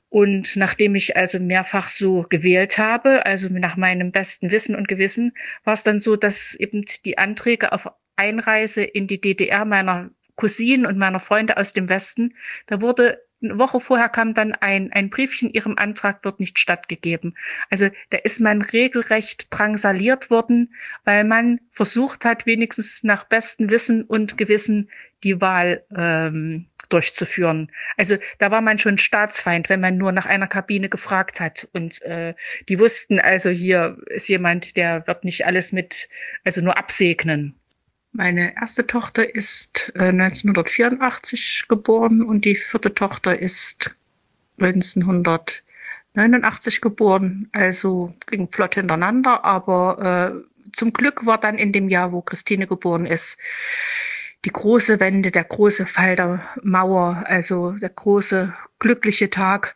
Und 0.07 0.55
nachdem 0.55 0.95
ich 0.95 1.17
also 1.17 1.41
mehrfach 1.41 1.89
so 1.89 2.25
gewählt 2.29 2.77
habe, 2.77 3.25
also 3.25 3.49
nach 3.49 3.75
meinem 3.75 4.13
besten 4.13 4.49
Wissen 4.49 4.77
und 4.77 4.87
Gewissen, 4.87 5.33
war 5.65 5.73
es 5.73 5.83
dann 5.83 5.99
so, 5.99 6.15
dass 6.15 6.55
eben 6.55 6.85
die 7.03 7.17
Anträge 7.17 7.73
auf 7.73 7.89
Einreise 8.15 8.83
in 8.83 9.07
die 9.07 9.19
DDR 9.19 9.65
meiner 9.65 10.09
Cousinen 10.35 10.85
und 10.85 10.97
meiner 10.97 11.19
Freunde 11.19 11.57
aus 11.57 11.73
dem 11.73 11.89
Westen, 11.89 12.35
da 12.67 12.81
wurde 12.81 13.21
eine 13.43 13.57
Woche 13.57 13.79
vorher 13.79 14.09
kam 14.09 14.33
dann 14.33 14.53
ein, 14.53 14.91
ein 14.91 15.09
Briefchen, 15.09 15.49
ihrem 15.49 15.77
Antrag 15.77 16.23
wird 16.23 16.39
nicht 16.39 16.59
stattgegeben. 16.59 17.35
Also 17.69 17.89
da 18.11 18.17
ist 18.17 18.39
man 18.39 18.61
regelrecht 18.61 19.47
drangsaliert 19.49 20.29
worden, 20.29 20.73
weil 21.05 21.23
man 21.23 21.59
versucht 21.71 22.23
hat, 22.23 22.45
wenigstens 22.45 23.03
nach 23.03 23.23
bestem 23.23 23.69
Wissen 23.69 24.03
und 24.03 24.37
Gewissen 24.37 24.89
die 25.23 25.41
Wahl 25.41 25.83
ähm, 25.95 26.67
durchzuführen. 26.89 27.71
Also 27.97 28.17
da 28.37 28.51
war 28.51 28.61
man 28.61 28.77
schon 28.77 28.97
Staatsfeind, 28.97 29.69
wenn 29.69 29.79
man 29.79 29.97
nur 29.97 30.11
nach 30.11 30.25
einer 30.25 30.47
Kabine 30.47 30.89
gefragt 30.89 31.39
hat. 31.39 31.67
Und 31.73 32.01
äh, 32.03 32.35
die 32.69 32.79
wussten 32.79 33.19
also, 33.19 33.49
hier 33.49 33.97
ist 34.07 34.27
jemand, 34.27 34.77
der 34.77 35.07
wird 35.07 35.23
nicht 35.23 35.45
alles 35.45 35.71
mit, 35.71 36.09
also 36.43 36.61
nur 36.61 36.77
absegnen. 36.77 37.60
Meine 38.13 38.57
erste 38.57 38.85
Tochter 38.85 39.35
ist 39.35 39.93
äh, 39.95 40.09
1984 40.09 41.69
geboren 41.69 42.21
und 42.21 42.43
die 42.43 42.55
vierte 42.55 42.93
Tochter 42.93 43.39
ist 43.39 43.95
1989 44.59 46.81
geboren. 46.81 47.47
Also 47.53 48.13
ging 48.27 48.51
flott 48.51 48.75
hintereinander, 48.75 49.45
aber 49.45 50.35
äh, 50.35 50.41
zum 50.73 50.91
Glück 50.91 51.25
war 51.25 51.37
dann 51.37 51.57
in 51.57 51.71
dem 51.71 51.87
Jahr, 51.87 52.11
wo 52.11 52.21
Christine 52.21 52.67
geboren 52.67 53.05
ist, 53.05 53.39
die 54.45 54.51
große 54.51 54.99
Wende, 54.99 55.31
der 55.31 55.43
große 55.43 55.85
Fall 55.85 56.15
der 56.15 56.47
Mauer, 56.63 57.23
also 57.27 57.73
der 57.73 57.89
große 57.89 58.53
glückliche 58.79 59.29
Tag. 59.29 59.75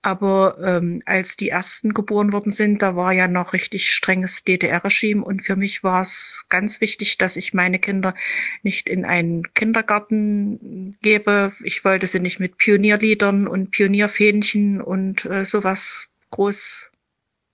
Aber 0.00 0.58
ähm, 0.62 1.02
als 1.04 1.36
die 1.36 1.50
ersten 1.50 1.92
geboren 1.92 2.32
worden 2.32 2.50
sind, 2.50 2.80
da 2.80 2.96
war 2.96 3.12
ja 3.12 3.28
noch 3.28 3.52
richtig 3.52 3.92
strenges 3.92 4.44
DDR-Regime. 4.44 5.22
Und 5.22 5.42
für 5.42 5.56
mich 5.56 5.84
war 5.84 6.00
es 6.00 6.46
ganz 6.48 6.80
wichtig, 6.80 7.18
dass 7.18 7.36
ich 7.36 7.52
meine 7.52 7.78
Kinder 7.78 8.14
nicht 8.62 8.88
in 8.88 9.04
einen 9.04 9.52
Kindergarten 9.52 10.96
gebe. 11.02 11.52
Ich 11.62 11.84
wollte 11.84 12.06
sie 12.06 12.20
nicht 12.20 12.40
mit 12.40 12.56
Pionierliedern 12.56 13.46
und 13.46 13.70
Pionierfähnchen 13.70 14.80
und 14.80 15.26
äh, 15.26 15.44
sowas 15.44 16.08
groß 16.30 16.90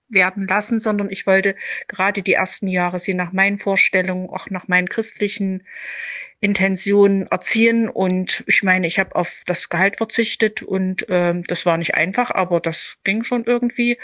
werden 0.07 0.47
lassen, 0.47 0.79
sondern 0.79 1.09
ich 1.09 1.25
wollte 1.25 1.55
gerade 1.87 2.21
die 2.21 2.33
ersten 2.33 2.67
Jahre 2.67 2.99
sie 2.99 3.13
nach 3.13 3.31
meinen 3.31 3.57
Vorstellungen, 3.57 4.29
auch 4.29 4.49
nach 4.49 4.67
meinen 4.67 4.89
christlichen 4.89 5.63
Intentionen 6.39 7.27
erziehen. 7.27 7.89
Und 7.89 8.43
ich 8.47 8.63
meine, 8.63 8.87
ich 8.87 8.99
habe 8.99 9.15
auf 9.15 9.43
das 9.45 9.69
Gehalt 9.69 9.97
verzichtet 9.97 10.61
und 10.61 11.05
ähm, 11.09 11.43
das 11.43 11.65
war 11.65 11.77
nicht 11.77 11.95
einfach, 11.95 12.31
aber 12.31 12.59
das 12.59 12.97
ging 13.03 13.23
schon 13.23 13.45
irgendwie. 13.45 13.97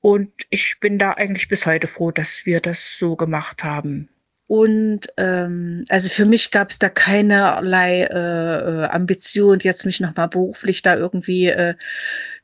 Und 0.00 0.32
ich 0.50 0.80
bin 0.80 0.98
da 0.98 1.12
eigentlich 1.12 1.48
bis 1.48 1.66
heute 1.66 1.86
froh, 1.86 2.10
dass 2.10 2.46
wir 2.46 2.60
das 2.60 2.98
so 2.98 3.16
gemacht 3.16 3.64
haben. 3.64 4.08
Und 4.46 5.06
ähm, 5.16 5.84
also 5.88 6.10
für 6.10 6.26
mich 6.26 6.50
gab 6.50 6.70
es 6.70 6.78
da 6.78 6.90
keinerlei 6.90 8.02
äh, 8.02 8.84
Ambition, 8.90 9.60
jetzt 9.60 9.86
mich 9.86 10.00
nochmal 10.00 10.28
beruflich 10.28 10.82
da 10.82 10.96
irgendwie 10.96 11.46
äh, 11.46 11.74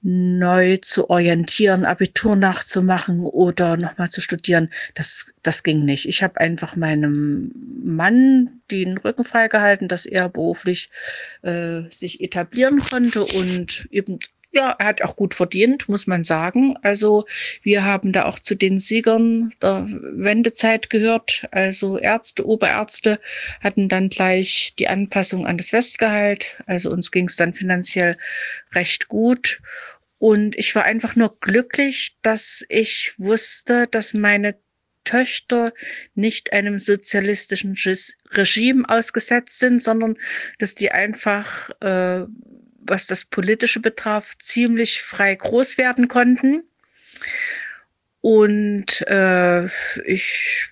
neu 0.03 0.79
zu 0.79 1.11
orientieren, 1.11 1.85
Abitur 1.85 2.35
nachzumachen 2.35 3.21
oder 3.21 3.77
nochmal 3.77 4.09
zu 4.09 4.21
studieren. 4.21 4.71
Das, 4.95 5.35
das 5.43 5.63
ging 5.63 5.85
nicht. 5.85 6.09
Ich 6.09 6.23
habe 6.23 6.41
einfach 6.41 6.77
meinem 6.77 7.53
Mann 7.83 8.61
den 8.71 8.97
Rücken 8.97 9.25
freigehalten, 9.25 9.89
dass 9.89 10.07
er 10.07 10.29
beruflich 10.29 10.91
äh, 11.43 11.83
sich 11.91 12.21
etablieren 12.23 12.81
konnte 12.81 13.25
und 13.25 13.89
eben 13.91 14.21
ja, 14.53 14.75
er 14.79 14.87
hat 14.87 15.03
auch 15.03 15.15
gut 15.15 15.35
verdient, 15.35 15.89
muss 15.89 16.07
man 16.07 16.25
sagen. 16.25 16.77
Also 16.83 17.27
wir 17.63 17.85
haben 17.85 18.13
da 18.13 18.25
auch 18.25 18.39
zu 18.39 18.57
den 18.57 18.81
Siegern 18.81 19.55
der 19.63 19.87
Wendezeit 19.89 20.91
gehört. 20.91 21.47
Also 21.53 21.99
Ärzte, 21.99 22.47
Oberärzte 22.47 23.21
hatten 23.61 23.89
dann 23.89 24.09
gleich 24.09 24.75
die 24.79 24.89
Anpassung 24.89 25.47
an 25.47 25.57
das 25.57 25.73
Westgehalt. 25.73 26.63
Also 26.67 26.91
uns 26.91 27.13
ging 27.13 27.27
es 27.27 27.37
dann 27.37 27.55
finanziell 27.55 28.17
recht 28.73 29.09
gut. 29.09 29.61
Und 30.19 30.57
ich 30.59 30.75
war 30.75 30.85
einfach 30.85 31.17
nur 31.17 31.39
glücklich, 31.41 32.17
dass 32.23 32.65
ich 32.69 33.15
wusste, 33.19 33.87
dass 33.87 34.15
meine 34.15 34.57
Töchter 35.05 35.73
nicht 36.15 36.53
einem 36.53 36.79
sozialistischen 36.79 37.77
Regime 38.33 38.89
ausgesetzt 38.89 39.59
sind, 39.61 39.83
sondern 39.83 40.19
dass 40.59 40.75
die 40.75 40.91
einfach 40.91 41.71
äh, 41.81 42.27
was 42.91 43.07
das 43.07 43.25
Politische 43.25 43.81
betraf, 43.81 44.37
ziemlich 44.39 45.03
frei 45.03 45.35
groß 45.35 45.79
werden 45.79 46.09
konnten. 46.09 46.65
Und 48.23 49.01
äh, 49.09 49.65
ich 50.05 50.69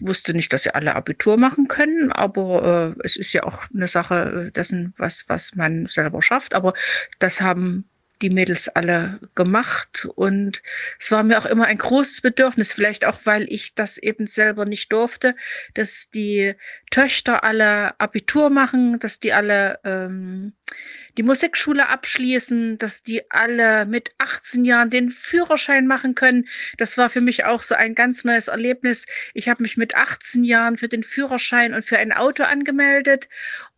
wusste 0.00 0.34
nicht, 0.34 0.52
dass 0.52 0.64
sie 0.64 0.74
alle 0.74 0.96
Abitur 0.96 1.36
machen 1.36 1.68
können, 1.68 2.10
aber 2.10 2.96
äh, 2.96 3.00
es 3.04 3.16
ist 3.16 3.32
ja 3.32 3.44
auch 3.44 3.62
eine 3.72 3.86
Sache 3.86 4.50
dessen, 4.54 4.94
was, 4.96 5.24
was 5.28 5.54
man 5.54 5.86
selber 5.86 6.22
schafft. 6.22 6.54
Aber 6.54 6.74
das 7.20 7.40
haben 7.40 7.88
die 8.20 8.30
Mädels 8.30 8.68
alle 8.68 9.20
gemacht 9.34 10.08
und 10.16 10.62
es 10.98 11.12
war 11.12 11.22
mir 11.22 11.38
auch 11.38 11.46
immer 11.46 11.66
ein 11.66 11.78
großes 11.78 12.20
Bedürfnis, 12.20 12.72
vielleicht 12.72 13.04
auch, 13.04 13.20
weil 13.24 13.46
ich 13.48 13.74
das 13.74 13.98
eben 13.98 14.26
selber 14.26 14.64
nicht 14.64 14.92
durfte, 14.92 15.36
dass 15.74 16.10
die 16.10 16.54
Töchter 16.90 17.44
alle 17.44 17.98
Abitur 18.00 18.50
machen, 18.50 18.98
dass 18.98 19.20
die 19.20 19.32
alle 19.32 19.78
ähm, 19.84 20.52
die 21.18 21.24
Musikschule 21.24 21.88
abschließen, 21.88 22.78
dass 22.78 23.02
die 23.02 23.28
alle 23.30 23.86
mit 23.86 24.12
18 24.18 24.64
Jahren 24.64 24.88
den 24.88 25.10
Führerschein 25.10 25.88
machen 25.88 26.14
können. 26.14 26.48
Das 26.76 26.96
war 26.96 27.10
für 27.10 27.20
mich 27.20 27.44
auch 27.44 27.62
so 27.62 27.74
ein 27.74 27.96
ganz 27.96 28.24
neues 28.24 28.46
Erlebnis. 28.46 29.06
Ich 29.34 29.48
habe 29.48 29.62
mich 29.62 29.76
mit 29.76 29.96
18 29.96 30.44
Jahren 30.44 30.78
für 30.78 30.88
den 30.88 31.02
Führerschein 31.02 31.74
und 31.74 31.84
für 31.84 31.98
ein 31.98 32.12
Auto 32.12 32.44
angemeldet 32.44 33.28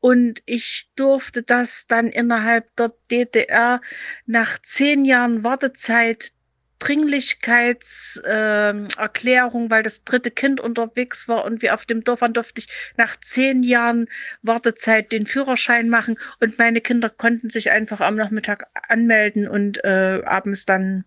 und 0.00 0.42
ich 0.44 0.90
durfte 0.96 1.42
das 1.42 1.86
dann 1.86 2.08
innerhalb 2.08 2.76
der 2.76 2.92
DDR 3.10 3.80
nach 4.26 4.58
zehn 4.58 5.06
Jahren 5.06 5.42
Wartezeit 5.42 6.32
Dringlichkeitserklärung, 6.80 9.66
äh, 9.66 9.70
weil 9.70 9.84
das 9.84 10.02
dritte 10.04 10.32
Kind 10.32 10.60
unterwegs 10.60 11.28
war 11.28 11.44
und 11.44 11.62
wir 11.62 11.74
auf 11.74 11.86
dem 11.86 12.02
Dorf 12.02 12.22
waren, 12.22 12.32
durfte 12.32 12.60
ich 12.60 12.66
nach 12.96 13.14
zehn 13.20 13.62
Jahren 13.62 14.08
Wartezeit 14.42 15.12
den 15.12 15.26
Führerschein 15.26 15.88
machen 15.88 16.18
und 16.40 16.58
meine 16.58 16.80
Kinder 16.80 17.08
konnten 17.10 17.50
sich 17.50 17.70
einfach 17.70 18.00
am 18.00 18.16
Nachmittag 18.16 18.66
anmelden 18.88 19.46
und 19.46 19.84
äh, 19.84 20.22
abends 20.24 20.66
dann 20.66 21.04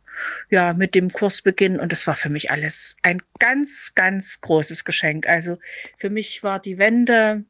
ja 0.49 0.73
mit 0.73 0.95
dem 0.95 1.12
Kurs 1.12 1.41
beginnen 1.41 1.79
und 1.79 1.91
das 1.91 2.07
war 2.07 2.15
für 2.15 2.29
mich 2.29 2.51
alles 2.51 2.95
ein 3.01 3.21
ganz, 3.39 3.93
ganz 3.95 4.39
großes 4.41 4.86
Geschenk. 4.86 5.27
Also 5.27 5.57
für 5.97 6.09
mich 6.09 6.43
war 6.43 6.62
die 6.62 6.77
Wende 6.77 7.43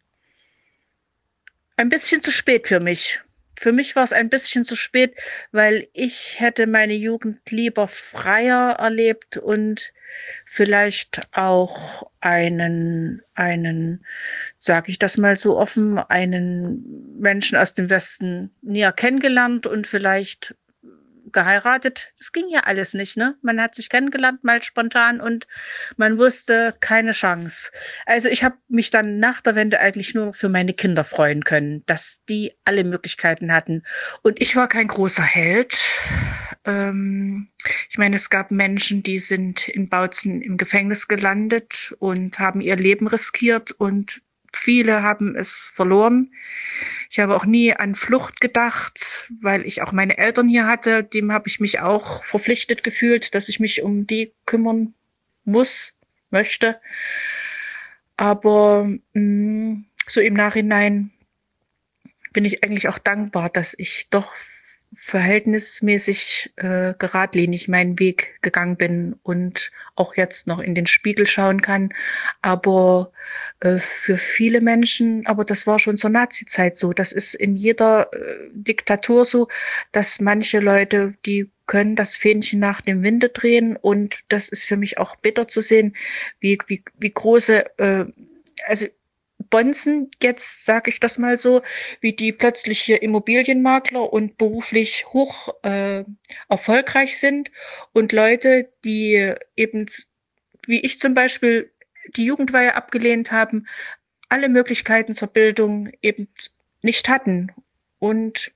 ein 1.75 1.89
bisschen 1.89 2.21
zu 2.21 2.31
spät 2.31 2.67
für 2.67 2.79
mich. 2.79 3.21
Für 3.63 3.71
mich 3.71 3.95
war 3.95 4.03
es 4.03 4.11
ein 4.11 4.27
bisschen 4.27 4.65
zu 4.65 4.75
spät, 4.75 5.15
weil 5.53 5.87
ich 5.93 6.37
hätte 6.37 6.67
meine 6.67 6.95
Jugend 6.95 7.49
lieber 7.49 7.87
freier 7.87 8.71
erlebt 8.71 9.37
und 9.37 9.93
vielleicht 10.45 11.21
auch 11.31 12.11
einen, 12.19 13.21
einen, 13.35 14.05
sage 14.57 14.91
ich 14.91 14.99
das 14.99 15.15
mal 15.15 15.37
so 15.37 15.57
offen, 15.57 15.97
einen 15.97 17.17
Menschen 17.17 17.57
aus 17.57 17.73
dem 17.73 17.89
Westen 17.89 18.51
näher 18.61 18.91
kennengelernt 18.91 19.65
und 19.65 19.87
vielleicht 19.87 20.55
geheiratet. 21.33 22.13
Das 22.17 22.31
ging 22.31 22.45
ja 22.49 22.61
alles 22.61 22.93
nicht, 22.93 23.17
ne? 23.17 23.35
Man 23.41 23.59
hat 23.59 23.75
sich 23.75 23.89
kennengelernt, 23.89 24.43
mal 24.43 24.63
spontan 24.63 25.19
und 25.19 25.47
man 25.97 26.17
wusste 26.17 26.75
keine 26.79 27.11
Chance. 27.11 27.71
Also 28.05 28.29
ich 28.29 28.43
habe 28.43 28.57
mich 28.67 28.91
dann 28.91 29.19
nach 29.19 29.41
der 29.41 29.55
Wende 29.55 29.79
eigentlich 29.79 30.13
nur 30.13 30.33
für 30.33 30.49
meine 30.49 30.73
Kinder 30.73 31.03
freuen 31.03 31.43
können, 31.43 31.83
dass 31.85 32.23
die 32.29 32.53
alle 32.63 32.83
Möglichkeiten 32.83 33.51
hatten. 33.51 33.83
Und 34.21 34.41
ich 34.41 34.55
war 34.55 34.67
kein 34.67 34.87
großer 34.87 35.23
Held. 35.23 35.77
Ähm, 36.65 37.49
ich 37.89 37.97
meine, 37.97 38.15
es 38.15 38.29
gab 38.29 38.51
Menschen, 38.51 39.03
die 39.03 39.19
sind 39.19 39.67
in 39.67 39.89
Bautzen 39.89 40.41
im 40.41 40.57
Gefängnis 40.57 41.07
gelandet 41.07 41.93
und 41.99 42.39
haben 42.39 42.61
ihr 42.61 42.75
Leben 42.75 43.07
riskiert 43.07 43.71
und 43.71 44.21
viele 44.55 45.03
haben 45.03 45.35
es 45.35 45.69
verloren. 45.71 46.31
Ich 47.09 47.19
habe 47.19 47.35
auch 47.35 47.45
nie 47.45 47.73
an 47.73 47.95
Flucht 47.95 48.41
gedacht, 48.41 49.31
weil 49.41 49.65
ich 49.65 49.81
auch 49.81 49.91
meine 49.91 50.17
Eltern 50.17 50.47
hier 50.47 50.65
hatte. 50.65 51.03
Dem 51.03 51.31
habe 51.31 51.47
ich 51.47 51.59
mich 51.59 51.79
auch 51.79 52.23
verpflichtet 52.23 52.83
gefühlt, 52.83 53.35
dass 53.35 53.49
ich 53.49 53.59
mich 53.59 53.83
um 53.83 54.07
die 54.07 54.33
kümmern 54.45 54.93
muss, 55.45 55.99
möchte. 56.31 56.79
Aber 58.17 58.85
mh, 59.13 59.19
mm, 59.21 59.85
so 60.07 60.21
im 60.21 60.33
Nachhinein 60.33 61.11
bin 62.33 62.45
ich 62.45 62.63
eigentlich 62.63 62.87
auch 62.89 62.97
dankbar, 62.97 63.49
dass 63.49 63.75
ich 63.77 64.07
doch 64.09 64.33
verhältnismäßig 64.95 66.53
äh, 66.57 66.93
geradlinig 66.97 67.67
meinen 67.67 67.99
Weg 67.99 68.39
gegangen 68.41 68.77
bin 68.77 69.15
und 69.23 69.71
auch 69.95 70.15
jetzt 70.15 70.47
noch 70.47 70.59
in 70.59 70.75
den 70.75 70.87
Spiegel 70.87 71.27
schauen 71.27 71.61
kann. 71.61 71.93
Aber 72.41 73.11
äh, 73.59 73.79
für 73.79 74.17
viele 74.17 74.61
Menschen, 74.61 75.25
aber 75.25 75.45
das 75.45 75.67
war 75.67 75.79
schon 75.79 75.97
zur 75.97 76.09
Nazi-Zeit 76.09 76.77
so, 76.77 76.93
das 76.93 77.11
ist 77.11 77.33
in 77.35 77.55
jeder 77.55 78.11
äh, 78.13 78.49
Diktatur 78.53 79.25
so, 79.25 79.47
dass 79.91 80.19
manche 80.19 80.59
Leute, 80.59 81.13
die 81.25 81.49
können 81.65 81.95
das 81.95 82.15
Fähnchen 82.15 82.59
nach 82.59 82.81
dem 82.81 83.03
Winde 83.03 83.29
drehen 83.29 83.77
und 83.77 84.19
das 84.27 84.49
ist 84.49 84.65
für 84.65 84.77
mich 84.77 84.97
auch 84.97 85.15
bitter 85.15 85.47
zu 85.47 85.61
sehen, 85.61 85.95
wie, 86.39 86.57
wie, 86.67 86.83
wie 86.99 87.11
große, 87.11 87.77
äh, 87.79 88.05
also 88.65 88.87
Bonzen, 89.53 90.09
jetzt 90.19 90.65
sage 90.65 90.89
ich 90.89 90.99
das 90.99 91.19
mal 91.19 91.37
so, 91.37 91.61
wie 92.01 92.13
die 92.13 92.31
plötzlich 92.31 92.81
hier 92.81 93.03
Immobilienmakler 93.03 94.11
und 94.11 94.39
beruflich 94.39 95.05
hoch 95.13 95.53
äh, 95.61 96.03
erfolgreich 96.49 97.19
sind 97.19 97.51
und 97.91 98.13
Leute, 98.13 98.73
die 98.83 99.31
eben, 99.55 99.85
wie 100.65 100.79
ich 100.79 100.97
zum 100.97 101.13
Beispiel, 101.13 101.71
die 102.15 102.25
Jugendweihe 102.25 102.73
abgelehnt 102.73 103.31
haben, 103.31 103.67
alle 104.27 104.49
Möglichkeiten 104.49 105.13
zur 105.13 105.27
Bildung 105.27 105.91
eben 106.01 106.27
nicht 106.81 107.07
hatten. 107.07 107.51
Und 107.99 108.53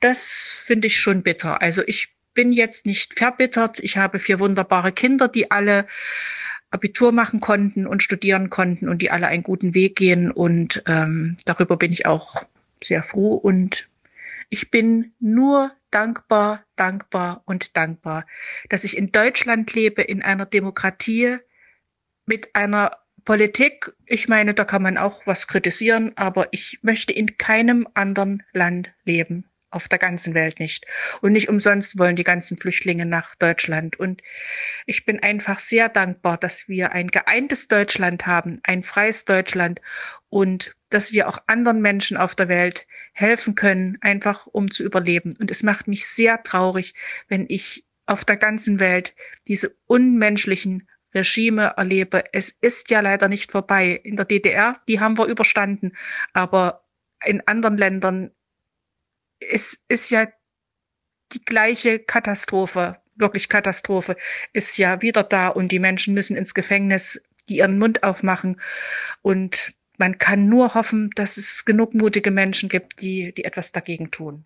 das 0.00 0.52
finde 0.54 0.88
ich 0.88 1.00
schon 1.00 1.22
bitter. 1.22 1.62
Also 1.62 1.82
ich 1.86 2.14
bin 2.34 2.52
jetzt 2.52 2.84
nicht 2.84 3.14
verbittert. 3.14 3.80
Ich 3.80 3.96
habe 3.96 4.18
vier 4.18 4.38
wunderbare 4.38 4.92
Kinder, 4.92 5.28
die 5.28 5.50
alle 5.50 5.86
Abitur 6.70 7.12
machen 7.12 7.40
konnten 7.40 7.86
und 7.86 8.02
studieren 8.02 8.50
konnten 8.50 8.88
und 8.88 9.02
die 9.02 9.10
alle 9.10 9.28
einen 9.28 9.42
guten 9.42 9.74
Weg 9.74 9.96
gehen. 9.96 10.30
Und 10.30 10.82
ähm, 10.86 11.36
darüber 11.44 11.76
bin 11.76 11.92
ich 11.92 12.06
auch 12.06 12.42
sehr 12.82 13.02
froh. 13.02 13.34
Und 13.34 13.88
ich 14.48 14.70
bin 14.70 15.12
nur 15.20 15.72
dankbar, 15.90 16.64
dankbar 16.76 17.42
und 17.46 17.76
dankbar, 17.76 18.26
dass 18.68 18.84
ich 18.84 18.96
in 18.96 19.12
Deutschland 19.12 19.72
lebe, 19.74 20.02
in 20.02 20.22
einer 20.22 20.46
Demokratie 20.46 21.38
mit 22.26 22.54
einer 22.54 22.98
Politik. 23.24 23.94
Ich 24.04 24.28
meine, 24.28 24.54
da 24.54 24.64
kann 24.64 24.82
man 24.82 24.98
auch 24.98 25.26
was 25.26 25.46
kritisieren, 25.46 26.12
aber 26.16 26.48
ich 26.52 26.80
möchte 26.82 27.12
in 27.12 27.38
keinem 27.38 27.88
anderen 27.94 28.42
Land 28.52 28.92
leben 29.04 29.44
auf 29.70 29.88
der 29.88 29.98
ganzen 29.98 30.34
Welt 30.34 30.60
nicht. 30.60 30.86
Und 31.20 31.32
nicht 31.32 31.48
umsonst 31.48 31.98
wollen 31.98 32.16
die 32.16 32.22
ganzen 32.22 32.56
Flüchtlinge 32.56 33.06
nach 33.06 33.34
Deutschland. 33.34 33.98
Und 33.98 34.22
ich 34.86 35.04
bin 35.04 35.22
einfach 35.22 35.58
sehr 35.58 35.88
dankbar, 35.88 36.38
dass 36.38 36.68
wir 36.68 36.92
ein 36.92 37.08
geeintes 37.08 37.68
Deutschland 37.68 38.26
haben, 38.26 38.60
ein 38.62 38.82
freies 38.82 39.24
Deutschland 39.24 39.80
und 40.28 40.74
dass 40.90 41.12
wir 41.12 41.28
auch 41.28 41.38
anderen 41.46 41.80
Menschen 41.80 42.16
auf 42.16 42.34
der 42.34 42.48
Welt 42.48 42.86
helfen 43.12 43.54
können, 43.54 43.98
einfach 44.00 44.46
um 44.46 44.70
zu 44.70 44.84
überleben. 44.84 45.36
Und 45.38 45.50
es 45.50 45.62
macht 45.62 45.88
mich 45.88 46.06
sehr 46.06 46.42
traurig, 46.42 46.94
wenn 47.28 47.46
ich 47.48 47.84
auf 48.06 48.24
der 48.24 48.36
ganzen 48.36 48.78
Welt 48.78 49.14
diese 49.48 49.76
unmenschlichen 49.86 50.88
Regime 51.14 51.74
erlebe. 51.76 52.24
Es 52.32 52.50
ist 52.50 52.90
ja 52.90 53.00
leider 53.00 53.28
nicht 53.28 53.50
vorbei. 53.50 54.00
In 54.04 54.16
der 54.16 54.26
DDR, 54.26 54.80
die 54.86 55.00
haben 55.00 55.18
wir 55.18 55.26
überstanden, 55.26 55.92
aber 56.32 56.84
in 57.24 57.46
anderen 57.46 57.76
Ländern 57.76 58.30
es 59.40 59.84
ist 59.88 60.10
ja 60.10 60.26
die 61.32 61.44
gleiche 61.44 61.98
Katastrophe, 61.98 62.98
wirklich 63.16 63.48
Katastrophe, 63.48 64.16
ist 64.52 64.78
ja 64.78 65.02
wieder 65.02 65.24
da 65.24 65.48
und 65.48 65.72
die 65.72 65.78
Menschen 65.78 66.14
müssen 66.14 66.36
ins 66.36 66.54
Gefängnis, 66.54 67.22
die 67.48 67.58
ihren 67.58 67.78
Mund 67.78 68.02
aufmachen 68.02 68.60
und 69.22 69.74
man 69.98 70.18
kann 70.18 70.48
nur 70.48 70.74
hoffen, 70.74 71.10
dass 71.14 71.38
es 71.38 71.64
genug 71.64 71.94
mutige 71.94 72.30
Menschen 72.30 72.68
gibt, 72.68 73.00
die, 73.00 73.32
die 73.34 73.44
etwas 73.44 73.72
dagegen 73.72 74.10
tun. 74.10 74.44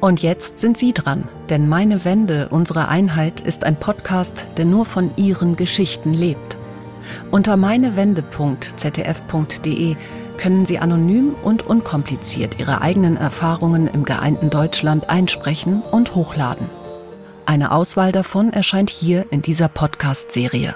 Und 0.00 0.22
jetzt 0.22 0.60
sind 0.60 0.78
Sie 0.78 0.92
dran, 0.92 1.28
denn 1.48 1.68
Meine 1.68 2.04
Wende, 2.04 2.50
unsere 2.50 2.86
Einheit 2.88 3.40
ist 3.40 3.64
ein 3.64 3.80
Podcast, 3.80 4.46
der 4.56 4.66
nur 4.66 4.84
von 4.84 5.16
Ihren 5.16 5.56
Geschichten 5.56 6.14
lebt. 6.14 6.56
Unter 7.30 7.56
meinewende.zdf.de 7.56 9.96
können 10.36 10.66
Sie 10.66 10.78
anonym 10.78 11.34
und 11.42 11.66
unkompliziert 11.66 12.58
Ihre 12.58 12.80
eigenen 12.80 13.16
Erfahrungen 13.16 13.86
im 13.88 14.04
geeinten 14.04 14.50
Deutschland 14.50 15.08
einsprechen 15.10 15.82
und 15.90 16.14
hochladen. 16.14 16.68
Eine 17.46 17.72
Auswahl 17.72 18.12
davon 18.12 18.52
erscheint 18.52 18.90
hier 18.90 19.26
in 19.30 19.42
dieser 19.42 19.68
Podcast-Serie. 19.68 20.74